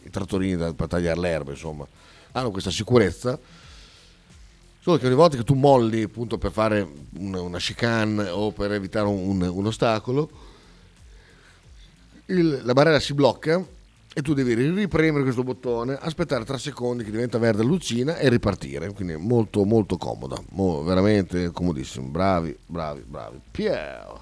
i 0.03 0.09
trattorini 0.11 0.55
da, 0.55 0.73
per 0.73 0.88
tagliare 0.88 1.19
l'erba 1.19 1.51
insomma 1.51 1.88
hanno 2.31 2.51
questa 2.51 2.71
sicurezza 2.71 3.39
Solo 4.88 4.99
che 4.99 5.07
ogni 5.07 5.15
volta 5.15 5.35
che 5.35 5.43
tu 5.43 5.53
molli 5.53 6.03
appunto 6.03 6.38
per 6.38 6.49
fare 6.49 6.88
una, 7.17 7.41
una 7.41 7.57
chicane 7.57 8.29
o 8.29 8.51
per 8.51 8.71
evitare 8.71 9.05
un, 9.05 9.41
un 9.41 9.65
ostacolo, 9.65 10.29
il, 12.27 12.61
la 12.63 12.71
barriera 12.71 12.97
si 12.97 13.13
blocca 13.13 13.61
e 14.13 14.21
tu 14.21 14.33
devi 14.33 14.53
ripremere 14.53 15.23
questo 15.23 15.43
bottone, 15.43 15.97
aspettare 15.99 16.45
3 16.45 16.57
secondi 16.57 17.03
che 17.03 17.11
diventa 17.11 17.38
verde 17.38 17.63
lucina 17.63 18.15
e 18.15 18.29
ripartire. 18.29 18.93
Quindi 18.93 19.15
è 19.15 19.17
molto 19.17 19.65
molto 19.65 19.97
comoda, 19.97 20.41
mo, 20.51 20.81
veramente 20.83 21.51
comodissimo. 21.51 22.07
Bravi, 22.07 22.57
bravi, 22.65 23.03
bravi. 23.05 23.41
Piero. 23.51 24.21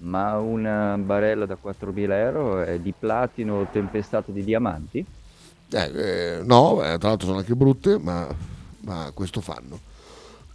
Ma 0.00 0.36
una 0.36 0.98
barella 0.98 1.46
da 1.46 1.56
4.000 1.56 2.10
euro 2.10 2.60
è 2.60 2.78
di 2.78 2.92
platino 2.92 3.66
tempestato 3.72 4.30
di 4.30 4.44
diamanti? 4.44 5.06
Eh, 5.70 5.90
eh, 5.94 6.42
no, 6.44 6.80
tra 6.98 7.08
l'altro 7.08 7.28
sono 7.28 7.38
anche 7.38 7.56
brutte, 7.56 7.98
ma, 7.98 8.52
ma 8.84 9.10
questo 9.12 9.40
fanno. 9.40 9.78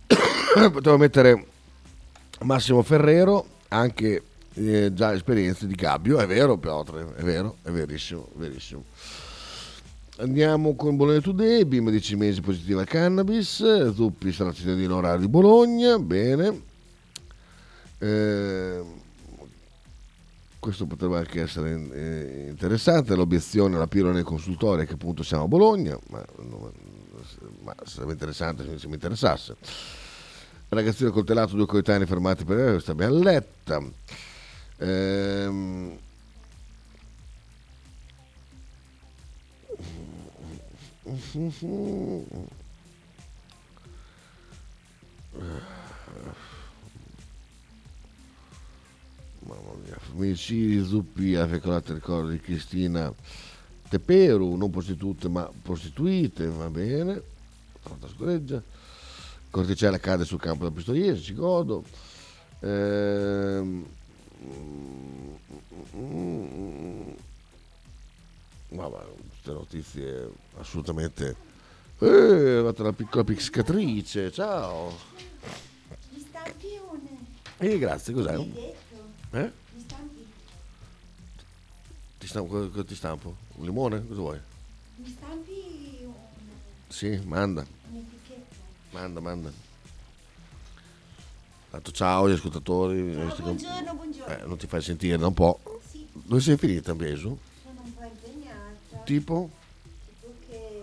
Potevo 0.71 0.97
mettere 0.97 1.45
Massimo 2.41 2.82
Ferrero, 2.82 3.45
anche 3.69 4.23
eh, 4.53 4.93
già 4.93 5.13
esperienze 5.13 5.67
di 5.67 5.75
Gabbio, 5.75 6.19
è 6.19 6.27
vero 6.27 6.57
Piotr, 6.57 7.13
è 7.15 7.23
vero, 7.23 7.57
è 7.63 7.69
verissimo, 7.69 8.27
verissimo. 8.36 8.84
Andiamo 10.17 10.75
con 10.75 10.97
Bologna 10.97 11.21
Today, 11.21 11.63
Bim 11.63 11.89
10 11.89 12.15
mesi 12.15 12.41
positiva 12.41 12.84
cannabis, 12.84 13.91
Zuppi 13.93 14.32
sarà 14.34 14.51
cittadino 14.51 14.97
orario 14.97 15.21
di 15.21 15.30
Bologna, 15.30 15.97
bene. 15.97 16.61
Eh, 17.99 18.82
questo 20.59 20.86
potrebbe 20.86 21.17
anche 21.17 21.41
essere 21.41 21.71
eh, 21.71 22.47
interessante, 22.49 23.15
l'obiezione 23.15 23.75
alla 23.75 23.88
pillola 23.88 24.13
nel 24.13 24.23
consultorio 24.23 24.84
è 24.84 24.88
che 24.88 24.93
appunto 24.93 25.23
siamo 25.23 25.45
a 25.45 25.47
Bologna, 25.47 25.97
ma, 26.09 26.25
ma 27.61 27.75
sarebbe 27.84 28.13
interessante 28.13 28.77
se 28.77 28.88
mi 28.88 28.93
interessasse. 28.93 29.55
Ragazzino 30.69 31.11
coltellato, 31.11 31.55
due 31.55 31.65
coetanei 31.65 32.05
fermati 32.05 32.43
per 32.43 32.71
questa 32.71 32.91
abbiamo 32.91 33.19
letta. 33.19 33.82
Ehm, 34.77 35.97
Mamma 49.39 49.73
mia, 49.84 49.97
femminicidi, 49.97 50.84
zuppi, 50.84 51.36
ha 51.36 51.47
fecolato 51.47 51.91
il 51.91 51.97
ricordo 51.97 52.30
di 52.30 52.39
Cristina 52.39 53.11
Teperu, 53.90 54.56
non 54.56 54.70
prostitute 54.70 55.28
ma 55.28 55.50
prostituite, 55.62 56.48
va 56.48 56.70
bene, 56.70 57.22
fatta 57.80 58.08
scoreggia. 58.08 58.62
Corticella 59.50 59.98
cade 59.98 60.26
sul 60.26 60.40
campo 60.40 60.64
da 60.64 60.72
Pistoiese, 60.72 61.22
ci 61.22 61.34
godo. 61.34 61.84
Ehm, 62.60 63.86
Vabbè, 68.70 68.98
queste 69.30 69.52
notizie 69.52 70.32
assolutamente... 70.60 71.48
Eh, 72.02 72.06
è 72.06 72.52
arrivata 72.56 72.84
una 72.84 72.94
piccola 72.94 73.24
pixcatrice, 73.24 74.32
ciao. 74.32 74.96
Mi 76.12 76.26
stampi 76.26 76.68
un... 76.90 77.00
Eh, 77.58 77.78
grazie, 77.78 78.14
cos'è? 78.14 78.38
Eh? 79.32 79.52
Stampo, 82.30 82.69
cosa 82.69 82.84
ti 82.84 82.93
stampo? 82.93 83.36
Un 83.55 83.65
limone? 83.65 84.05
Cosa 84.07 84.19
vuoi? 84.21 84.39
Mi 84.97 85.07
stampi 85.09 85.51
un... 86.03 86.13
Sì, 86.88 87.19
manda, 87.25 87.65
un'etichetta? 87.89 88.55
manda, 88.91 89.19
manda. 89.19 89.51
Tanto 91.71 91.91
ciao 91.91 92.25
agli 92.25 92.34
ascoltatori. 92.34 93.13
Ciao, 93.15 93.36
buongiorno, 93.41 93.93
buongiorno. 93.95 94.36
Eh, 94.38 94.45
non 94.45 94.57
ti 94.57 94.67
fai 94.67 94.80
sentire 94.84 95.17
da 95.17 95.25
un 95.25 95.34
po'. 95.34 95.59
Sì, 95.89 96.07
Dove 96.11 96.39
sei 96.39 96.55
finita, 96.57 96.93
Besu? 96.93 97.36
sono 97.63 97.82
un 97.84 97.93
po' 97.95 98.03
impegnata. 98.03 98.97
Tipo? 99.05 99.49
Tipo 100.21 100.34
che... 100.47 100.82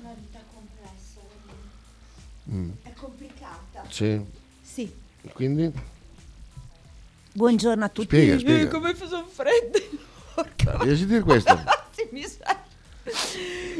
Una 0.00 0.12
vita 0.14 0.40
complessa. 0.54 1.20
Mm, 2.48 2.70
È 2.82 2.92
complicata. 2.92 3.84
sì. 3.88 4.24
Sì. 4.62 4.94
Quindi? 5.32 5.72
Buongiorno 7.34 7.84
a 7.84 7.88
tutti. 7.88 8.06
Spiega, 8.08 8.38
spiega. 8.38 8.68
Come 8.70 8.94
sono 8.94 9.26
fredde. 9.30 9.88
Riesci 10.80 11.04
a 11.04 11.06
dire 11.06 11.20
questo? 11.20 11.58
Sì, 11.92 12.08
mi 12.10 12.22
sa. 12.22 12.56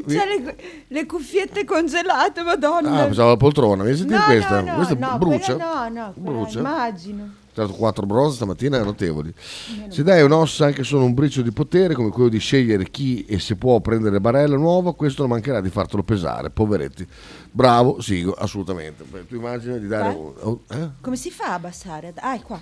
C'è 0.06 0.26
le, 0.26 0.56
le 0.88 1.06
cuffiette 1.06 1.64
congelate, 1.64 2.42
madonna. 2.42 3.00
Ah, 3.00 3.04
pensavo 3.04 3.30
la 3.30 3.36
poltrona, 3.38 3.84
mi 3.84 3.96
sentire 3.96 4.18
no, 4.18 4.24
questa? 4.26 4.60
No, 4.60 4.70
no, 4.70 4.74
questa 4.74 4.94
no, 4.94 5.18
brucia? 5.18 5.54
quella 5.54 5.88
no, 5.88 6.04
no, 6.04 6.12
Brucia? 6.14 6.58
immagino. 6.58 7.34
Tra 7.54 7.62
l'altro 7.62 7.78
quattro 7.78 8.04
bronze 8.06 8.36
stamattina 8.36 8.82
notevoli. 8.82 9.32
Se 9.88 10.02
dai 10.02 10.20
un'ossa 10.22 10.66
anche 10.66 10.84
solo 10.84 11.04
un 11.04 11.14
briccio 11.14 11.40
di 11.40 11.52
potere, 11.52 11.94
come 11.94 12.10
quello 12.10 12.28
di 12.28 12.38
scegliere 12.38 12.90
chi 12.90 13.24
e 13.24 13.38
se 13.38 13.56
può 13.56 13.80
prendere 13.80 14.20
barella 14.20 14.56
nuova, 14.56 14.94
questo 14.94 15.22
non 15.22 15.30
mancherà 15.30 15.62
di 15.62 15.70
fartelo 15.70 16.02
pesare, 16.02 16.50
poveretti. 16.50 17.06
Bravo, 17.50 17.98
Sigo, 18.02 18.32
assolutamente. 18.32 19.04
Tu 19.26 19.36
immagini 19.36 19.80
di 19.80 19.86
dare, 19.86 20.14
un- 20.14 20.58
eh? 20.68 20.90
Come 21.00 21.16
si 21.16 21.30
fa 21.30 21.46
a 21.46 21.54
abbassare? 21.54 22.12
Ah, 22.16 22.34
è 22.34 22.40
qua. 22.42 22.60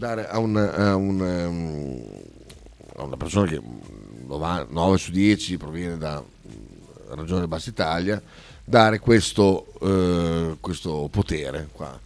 Dare 0.00 0.26
a, 0.26 0.38
un, 0.38 0.56
a 0.56 0.96
un, 0.96 1.20
ehm, 1.22 2.02
a 2.96 3.02
una 3.02 3.18
persona 3.18 3.46
che 3.46 3.60
9 4.26 4.96
su 4.96 5.10
10 5.10 5.58
proviene 5.58 5.98
da 5.98 6.24
Regione 7.10 7.46
Bassa 7.46 7.68
Italia, 7.68 8.20
dare 8.64 8.98
questo, 8.98 9.66
eh, 9.82 10.56
questo 10.58 11.06
potere 11.10 11.68
qua. 11.70 11.98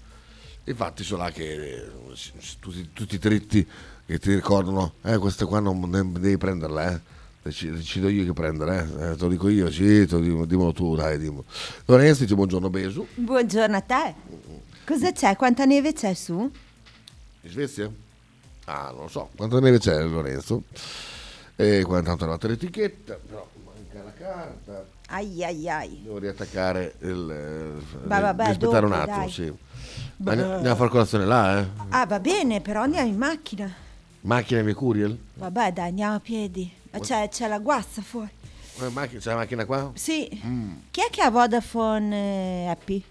Infatti 0.65 1.05
sono 1.05 1.23
là 1.23 1.31
che 1.31 1.53
eh, 1.53 1.91
tutti, 2.59 2.91
tutti 2.93 3.15
i 3.15 3.19
dritti 3.19 3.65
che 4.07 4.19
ti 4.19 4.35
ricordano, 4.35 4.95
eh, 5.03 5.19
queste 5.19 5.45
qua 5.45 5.61
non 5.61 5.89
devi 6.19 6.37
prenderle, 6.37 6.93
eh. 6.93 7.13
Deci- 7.45 7.71
Decido 7.71 8.09
io 8.09 8.25
che 8.25 8.33
prendere, 8.33 8.89
eh. 8.99 9.11
Eh, 9.11 9.17
te 9.17 9.23
lo 9.23 9.29
dico 9.29 9.49
io, 9.49 9.71
sì, 9.71 10.05
te 10.07 10.17
lo 10.17 10.21
dico- 10.21 10.47
dimmelo 10.47 10.73
tu, 10.73 10.97
dai, 10.97 11.17
dimmelo. 11.17 11.45
Lorenzo 11.85 12.23
dice 12.23 12.35
buongiorno 12.35 12.71
Besu, 12.71 13.07
Buongiorno 13.15 13.77
a 13.77 13.81
te. 13.83 14.15
Cosa 14.85 15.13
c'è? 15.13 15.37
Quanta 15.37 15.65
neve 15.65 15.93
c'è 15.93 16.13
su? 16.15 16.51
In 17.45 17.51
Svezia? 17.51 17.91
Ah, 18.67 18.91
non 18.93 19.03
lo 19.03 19.09
so, 19.09 19.31
quanta 19.37 19.61
neve 19.61 19.79
c'è 19.79 20.03
Lorenzo? 20.03 20.63
E 21.57 21.83
qua 21.85 21.99
intanto 21.99 22.21
è 22.25 22.27
arrivata 22.27 22.49
l'etichetta, 22.49 23.19
però 23.27 23.47
manca 23.65 24.03
la 24.03 24.13
carta, 24.13 24.87
Ai 25.09 25.45
ai 25.45 25.69
ai. 25.69 26.01
devo 26.03 26.19
riattaccare 26.19 26.95
il... 27.01 27.31
eh, 27.31 27.97
Beh, 28.07 28.21
vabbè, 28.21 28.43
aspettare 28.45 28.81
dopo, 28.81 28.87
un 28.87 29.01
attimo, 29.01 29.17
dai. 29.19 29.31
sì. 29.31 29.53
Beh. 30.17 30.31
Andiamo 30.31 30.71
a 30.71 30.75
fare 30.77 30.91
colazione 30.91 31.27
là, 31.27 31.61
eh? 31.61 31.67
Ah, 31.91 32.07
va 32.07 32.19
bene, 32.21 32.61
però 32.61 32.83
andiamo 32.83 33.09
in 33.09 33.17
macchina. 33.17 33.73
Macchina 34.23 34.63
via 34.63 34.75
Curiel? 34.75 35.19
Vabbè, 35.35 35.73
dai, 35.73 35.89
andiamo 35.89 36.15
a 36.15 36.21
piedi. 36.21 36.73
C'è, 36.99 37.29
c'è 37.29 37.49
la 37.49 37.59
guazza 37.59 38.01
fuori. 38.01 38.31
Eh, 38.81 39.19
c'è 39.19 39.31
la 39.31 39.37
macchina 39.37 39.65
qua? 39.67 39.91
Sì. 39.95 40.41
Mm. 40.45 40.73
Chi 40.91 41.01
è 41.01 41.11
che 41.11 41.21
ha 41.23 41.31
Vodafone 41.31 42.65
eh, 42.65 42.69
Happy? 42.69 43.05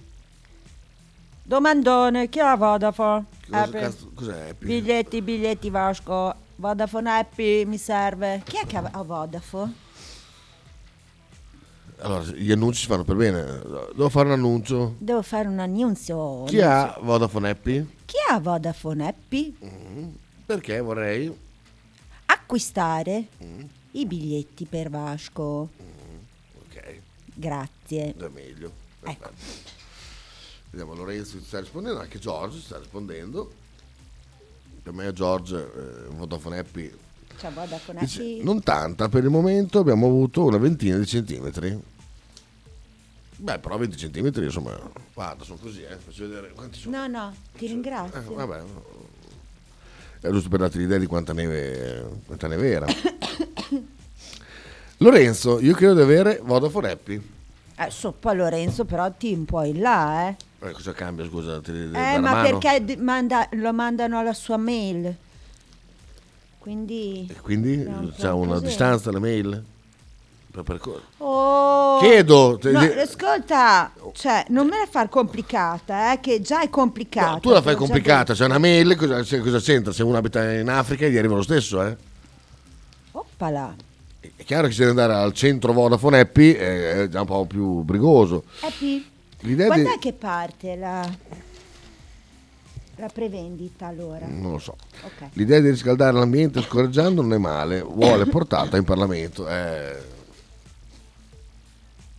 Domandone, 1.57 2.29
chi 2.29 2.39
ha 2.39 2.55
Vodafone? 2.55 3.25
Cosa 3.47 3.61
Happy? 3.61 3.79
cazzo- 3.79 4.09
cos'è 4.15 4.49
Happy? 4.49 4.65
Biglietti, 4.65 5.21
biglietti 5.21 5.69
Vasco. 5.69 6.33
Vodafone 6.55 7.11
Happy 7.11 7.63
mi 7.65 7.77
serve. 7.77 8.41
Chi 8.43 8.57
è 8.57 8.65
che 8.65 8.77
ha 8.77 8.89
ha 8.91 9.03
Vodafone? 9.03 9.71
Allora, 11.99 12.23
gli 12.23 12.51
annunci 12.51 12.79
si 12.81 12.87
fanno 12.87 13.03
per 13.03 13.15
bene. 13.17 13.43
Devo 13.93 14.09
fare 14.09 14.25
un 14.29 14.31
annuncio. 14.33 14.95
Devo 14.97 15.21
fare 15.21 15.47
un 15.47 15.59
annunzio. 15.59 16.45
Chi 16.45 16.59
ha 16.59 16.97
Vodafone 16.99 17.51
Happy? 17.51 17.87
Chi 18.05 18.15
ha 18.31 18.39
Vodafone 18.39 19.07
Happy? 19.09 19.55
Mm. 19.63 20.09
Perché 20.47 20.79
vorrei... 20.81 21.31
Acquistare 22.25 23.27
Mm. 23.43 23.61
i 23.91 24.07
biglietti 24.07 24.65
per 24.65 24.89
Vasco. 24.89 25.69
Ok, 26.65 26.99
Grazie. 27.35 28.15
è 28.17 28.27
meglio. 28.33 28.71
Ecco. 29.03 29.29
Perfetto. 29.29 29.72
Vediamo, 30.73 30.95
Lorenzo 30.95 31.39
sta 31.39 31.59
rispondendo, 31.59 31.99
anche 31.99 32.17
Giorgio 32.17 32.57
sta 32.57 32.79
rispondendo. 32.79 33.51
Per 34.81 34.91
me 34.91 35.13
Giorgio, 35.13 35.59
eh, 35.59 36.07
Vodafone 36.15 36.57
Happy, 36.57 36.91
C'è 37.37 37.51
Vodafone 37.51 37.99
dice, 37.99 38.21
Happy. 38.21 38.43
non 38.43 38.63
tanta, 38.63 39.07
per 39.07 39.23
il 39.23 39.29
momento 39.29 39.77
abbiamo 39.77 40.07
avuto 40.07 40.45
una 40.45 40.57
ventina 40.57 40.97
di 40.97 41.05
centimetri. 41.05 41.79
Beh, 43.35 43.59
però 43.59 43.77
20 43.77 43.97
centimetri, 43.97 44.45
insomma, 44.45 44.75
guarda, 45.13 45.43
sono 45.43 45.59
così, 45.61 45.83
eh, 45.83 45.95
faccio 45.95 46.27
vedere 46.27 46.51
quanti 46.53 46.79
sono. 46.79 46.97
No, 46.97 47.07
no, 47.07 47.35
ti 47.55 47.67
ringrazio. 47.67 48.19
Eh, 48.19 48.33
vabbè, 48.33 48.63
è 50.21 50.29
giusto 50.31 50.49
per 50.49 50.59
darti 50.59 50.79
l'idea 50.79 50.97
di 50.97 51.05
quanta 51.05 51.33
neve, 51.33 52.21
quanta 52.25 52.47
neve 52.47 52.71
era. 52.71 52.87
Lorenzo, 54.97 55.59
io 55.59 55.75
credo 55.75 55.93
di 55.93 56.01
avere 56.01 56.41
Vodafone 56.43 56.89
Happy. 56.89 57.29
Eh, 57.75 57.89
so, 57.89 58.11
poi 58.11 58.35
Lorenzo 58.35 58.85
però 58.85 59.11
ti 59.11 59.33
un 59.33 59.45
po' 59.45 59.63
in 59.63 59.79
là, 59.79 60.27
eh. 60.29 60.35
Eh, 60.67 60.71
cosa 60.71 60.93
cambia, 60.93 61.25
scusa? 61.25 61.59
Ti, 61.59 61.71
Eh, 61.71 61.89
ma 61.91 62.19
mano? 62.19 62.57
perché 62.59 62.83
d- 62.85 62.97
manda- 62.99 63.47
lo 63.53 63.73
mandano 63.73 64.19
alla 64.19 64.33
sua 64.33 64.57
mail. 64.57 65.15
Quindi... 66.59 67.27
E 67.29 67.39
quindi 67.41 67.83
c'è 68.17 68.31
una 68.31 68.53
così. 68.53 68.65
distanza 68.65 69.11
la 69.11 69.19
mail? 69.19 69.63
Per 70.51 70.61
percorrere. 70.63 71.03
Oh! 71.17 71.97
Chiedo, 71.99 72.57
te- 72.61 72.71
No, 72.71 72.79
di- 72.79 72.91
ascolta, 72.99 73.91
cioè, 74.13 74.45
non 74.49 74.67
me 74.67 74.77
la 74.77 74.87
far 74.89 75.09
complicata, 75.09 76.13
eh, 76.13 76.19
che 76.19 76.41
già 76.41 76.61
è 76.61 76.69
complicata. 76.69 77.31
No, 77.31 77.39
tu 77.39 77.49
la 77.49 77.57
te 77.57 77.63
fai 77.63 77.75
complicata, 77.75 78.33
c'è 78.33 78.45
una 78.45 78.59
mail, 78.59 78.95
cosa, 78.95 79.23
cosa 79.41 79.59
c'entra? 79.59 79.91
Se 79.91 80.03
uno 80.03 80.15
abita 80.15 80.51
in 80.53 80.69
Africa 80.69 81.07
gli 81.07 81.17
arriva 81.17 81.35
lo 81.35 81.41
stesso, 81.41 81.81
eh? 81.81 81.97
Oppala. 83.13 83.75
È 84.35 84.43
chiaro 84.45 84.67
che 84.67 84.73
se 84.73 84.85
deve 84.85 85.01
andare 85.01 85.13
al 85.21 85.33
centro 85.33 85.73
Vodafone 85.73 86.19
Happy 86.19 86.53
è 86.53 87.07
già 87.09 87.19
un 87.21 87.25
po' 87.25 87.45
più 87.45 87.81
brigoso. 87.81 88.45
Happy. 88.61 89.05
L'idea 89.41 89.67
Quando 89.67 89.89
di- 89.89 89.95
è 89.95 89.99
che 89.99 90.13
parte 90.13 90.75
la... 90.75 91.17
La 92.97 93.07
prevendita 93.09 93.87
allora. 93.87 94.25
Non 94.27 94.51
lo 94.51 94.59
so. 94.59 94.77
Ok. 95.03 95.29
L'idea 95.33 95.59
di 95.59 95.69
riscaldare 95.71 96.13
l'ambiente 96.13 96.61
scorreggiando 96.61 97.21
non 97.21 97.33
è 97.33 97.37
male, 97.37 97.81
vuole 97.81 98.25
portata 98.27 98.77
in 98.77 98.83
Parlamento. 98.83 99.49
Eh, 99.49 99.97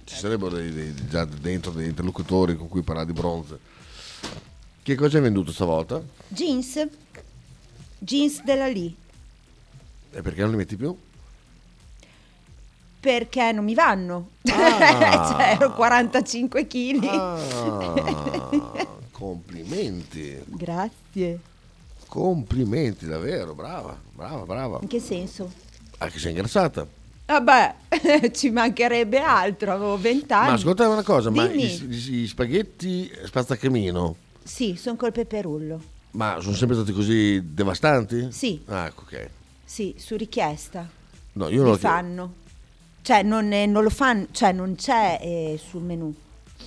ci 0.04 0.16
sarebbero 0.16 0.56
dei, 0.56 0.72
dei- 0.72 0.94
già 1.08 1.24
dentro 1.24 1.70
degli 1.70 1.86
interlocutori 1.88 2.56
con 2.56 2.68
cui 2.68 2.82
parlare 2.82 3.06
di 3.06 3.12
bronze. 3.12 3.58
Che 4.82 4.94
cosa 4.96 5.16
hai 5.16 5.22
venduto 5.22 5.52
stavolta? 5.52 6.02
Jeans. 6.28 6.86
Jeans 7.98 8.42
della 8.42 8.66
Lee. 8.66 8.92
E 10.10 10.20
perché 10.22 10.40
non 10.42 10.50
li 10.50 10.56
metti 10.56 10.76
più? 10.76 10.94
Perché 13.04 13.52
non 13.52 13.64
mi 13.64 13.74
vanno. 13.74 14.30
Ah. 14.50 15.36
cioè, 15.36 15.58
ero 15.60 15.74
45 15.74 16.66
kg. 16.66 17.04
Ah, 17.04 18.86
complimenti, 19.12 20.40
Grazie. 20.46 21.38
complimenti 22.08 23.04
davvero, 23.04 23.52
brava, 23.52 23.94
brava, 24.10 24.44
brava. 24.46 24.78
In 24.80 24.88
che 24.88 25.00
senso? 25.00 25.52
Anche 25.98 26.18
sei 26.18 26.30
ingrassata. 26.30 26.86
Vabbè, 27.26 27.74
ci 28.32 28.48
mancherebbe 28.48 29.18
altro, 29.18 29.72
avevo 29.72 29.98
20 29.98 30.32
anni. 30.32 30.46
Ma 30.48 30.52
ascoltami 30.54 30.92
una 30.94 31.02
cosa, 31.02 31.28
ma 31.28 31.46
Dimmi. 31.46 31.62
gli, 31.62 31.84
gli- 32.22 32.26
spaghetti 32.26 33.10
spazzacamino, 33.26 34.16
Sì, 34.42 34.76
sono 34.76 34.96
col 34.96 35.12
peperullo. 35.12 35.78
ma 36.12 36.38
sono 36.40 36.54
sempre 36.56 36.76
stati 36.76 36.92
così 36.92 37.52
devastanti? 37.52 38.28
Sì. 38.30 38.62
Ah, 38.64 38.86
ecco, 38.86 39.02
ok. 39.02 39.28
Sì, 39.62 39.94
su 39.98 40.16
richiesta. 40.16 40.88
No, 41.32 41.48
io 41.50 41.56
non 41.56 41.64
Li 41.64 41.70
lo 41.72 41.76
chiedo. 41.76 42.32
Cioè, 43.04 43.22
non, 43.22 43.52
è- 43.52 43.66
non 43.66 43.82
lo 43.82 43.90
fanno, 43.90 44.28
cioè 44.30 44.52
non 44.52 44.76
c'è 44.76 45.18
eh, 45.20 45.60
sul 45.62 45.82
menù. 45.82 46.10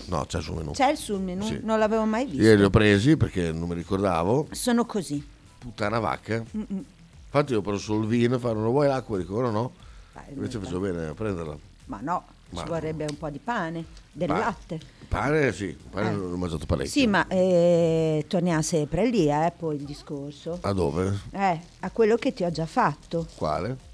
No, 0.05 0.25
c'è 0.27 0.39
sul 0.39 0.53
menù. 0.57 0.69
C'è 0.71 0.91
il 0.91 0.97
sul 0.97 1.19
menù? 1.19 1.43
Sì. 1.43 1.61
Non 1.63 1.79
l'avevo 1.79 2.05
mai 2.05 2.25
visto. 2.25 2.43
Ieri 2.43 2.57
li 2.57 2.63
ho 2.65 2.69
presi 2.69 3.17
perché 3.17 3.51
non 3.51 3.67
mi 3.67 3.73
ricordavo. 3.73 4.47
Sono 4.51 4.85
così. 4.85 5.25
Puttana 5.57 5.97
vacca. 5.97 6.35
Mm-mm. 6.55 6.85
Infatti 7.25 7.53
io 7.53 7.57
ho 7.57 7.61
preso 7.63 7.79
solo 7.79 8.01
il 8.03 8.07
vino, 8.07 8.37
fanno 8.37 8.59
non 8.59 8.69
vuoi 8.69 8.85
l'acqua? 8.87 9.17
Dico 9.17 9.41
no 9.41 9.49
no. 9.49 9.71
Beh, 10.13 10.33
Invece 10.35 10.59
facevo 10.59 10.79
bene 10.79 11.07
a 11.07 11.13
prenderla. 11.15 11.57
Ma 11.85 11.99
no, 12.01 12.23
Ma- 12.49 12.61
ci 12.61 12.67
vorrebbe 12.67 13.05
un 13.09 13.17
po' 13.17 13.29
di 13.31 13.39
pane, 13.39 13.83
del 14.11 14.29
Ma- 14.29 14.37
latte. 14.37 14.79
Pane 15.07 15.51
sì, 15.53 15.75
pane 15.89 16.09
Eh. 16.11 16.13
l'ho 16.13 16.37
mangiato 16.37 16.67
parecchio. 16.67 16.91
Sì, 16.91 17.07
ma 17.07 17.25
eh, 17.29 18.25
torniamo 18.27 18.61
sempre 18.61 19.07
lì, 19.09 19.27
eh, 19.27 19.51
poi 19.57 19.77
il 19.77 19.83
discorso. 19.85 20.59
A 20.61 20.71
dove? 20.71 21.17
Eh, 21.31 21.59
a 21.79 21.89
quello 21.89 22.15
che 22.17 22.31
ti 22.31 22.43
ho 22.43 22.51
già 22.51 22.67
fatto. 22.67 23.25
Quale? 23.35 23.85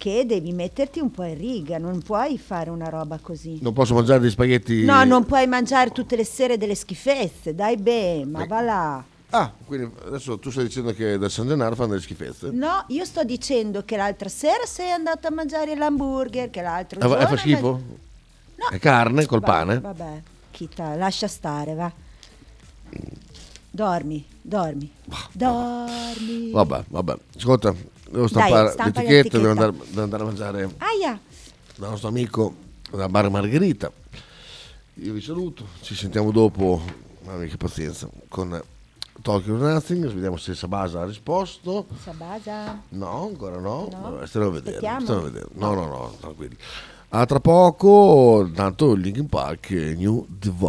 Che 0.00 0.24
devi 0.24 0.52
metterti 0.52 0.98
un 0.98 1.10
po' 1.10 1.24
in 1.24 1.36
riga, 1.36 1.76
non 1.76 2.00
puoi 2.00 2.38
fare 2.38 2.70
una 2.70 2.88
roba 2.88 3.18
così. 3.20 3.58
Non 3.60 3.74
posso 3.74 3.92
mangiare 3.92 4.18
degli 4.20 4.30
spaghetti. 4.30 4.82
No, 4.82 5.04
non 5.04 5.26
puoi 5.26 5.46
mangiare 5.46 5.90
tutte 5.90 6.16
le 6.16 6.24
sere 6.24 6.56
delle 6.56 6.74
schifezze, 6.74 7.54
dai 7.54 7.76
beh, 7.76 8.24
ma 8.24 8.46
va 8.46 8.60
là. 8.62 9.04
Ah, 9.28 9.52
quindi 9.66 9.92
adesso 10.06 10.38
tu 10.38 10.50
stai 10.50 10.64
dicendo 10.64 10.94
che 10.94 11.18
da 11.18 11.28
San 11.28 11.48
Gennaro 11.48 11.74
fanno 11.74 11.90
delle 11.90 12.00
schifezze? 12.00 12.48
No, 12.50 12.82
io 12.88 13.04
sto 13.04 13.24
dicendo 13.24 13.84
che 13.84 13.98
l'altra 13.98 14.30
sera 14.30 14.64
sei 14.64 14.90
andato 14.90 15.26
a 15.26 15.30
mangiare 15.32 15.76
l'hamburger, 15.76 16.48
che 16.48 16.62
l'altro 16.62 16.98
Ah, 17.00 17.06
va- 17.06 17.18
giorno... 17.18 17.26
eh, 17.26 17.28
fa 17.28 17.36
schifo? 17.36 17.80
È 18.70 18.78
carne 18.78 19.26
col 19.26 19.40
Va- 19.40 19.46
pane? 19.46 19.80
Vabbè, 19.80 20.22
chita, 20.50 20.94
lascia 20.94 21.28
stare, 21.28 21.74
va. 21.74 21.92
Dormi, 23.70 24.24
dormi, 24.40 24.90
dormi. 25.32 26.50
Vabbè, 26.52 26.84
vabbè. 26.88 27.14
Ascolta, 27.36 27.74
devo 28.10 28.26
stampare 28.26 28.70
stampa 28.70 29.00
l'etichetta, 29.00 29.38
devo 29.38 29.50
andare, 29.50 29.72
devo 29.72 30.02
andare 30.02 30.22
a 30.22 30.26
mangiare 30.26 30.74
Aia, 30.78 31.18
dal 31.76 31.90
nostro 31.90 32.08
amico 32.08 32.54
da 32.90 33.08
Bar 33.08 33.30
Margherita. 33.30 33.90
Io 34.94 35.12
vi 35.12 35.20
saluto, 35.20 35.66
ci 35.80 35.94
sentiamo 35.94 36.30
dopo, 36.30 36.82
mamma 37.24 37.44
che 37.44 37.56
pazienza, 37.56 38.08
con 38.28 38.60
Tokyo 39.22 39.56
Nothing, 39.56 40.12
vediamo 40.12 40.36
se 40.36 40.54
Sabasa 40.54 41.00
ha 41.00 41.04
risposto. 41.04 41.86
Sabasa. 42.02 42.82
No, 42.90 43.26
ancora 43.26 43.58
no, 43.58 43.88
No? 43.90 44.10
Vabbè, 44.10 44.26
stiamo 44.26 44.46
a 44.46 44.50
vedere. 44.50 44.76
Stiamo 44.76 45.16
a 45.16 45.20
vedere. 45.20 45.46
No, 45.54 45.74
no, 45.74 45.86
no, 45.86 46.16
tranquilli. 46.18 46.56
A 47.12 47.26
tra 47.26 47.40
poco, 47.40 48.48
tanto 48.54 48.94
Linkin 48.94 49.26
Park, 49.28 49.70
New 49.70 50.26
Divide. 50.28 50.68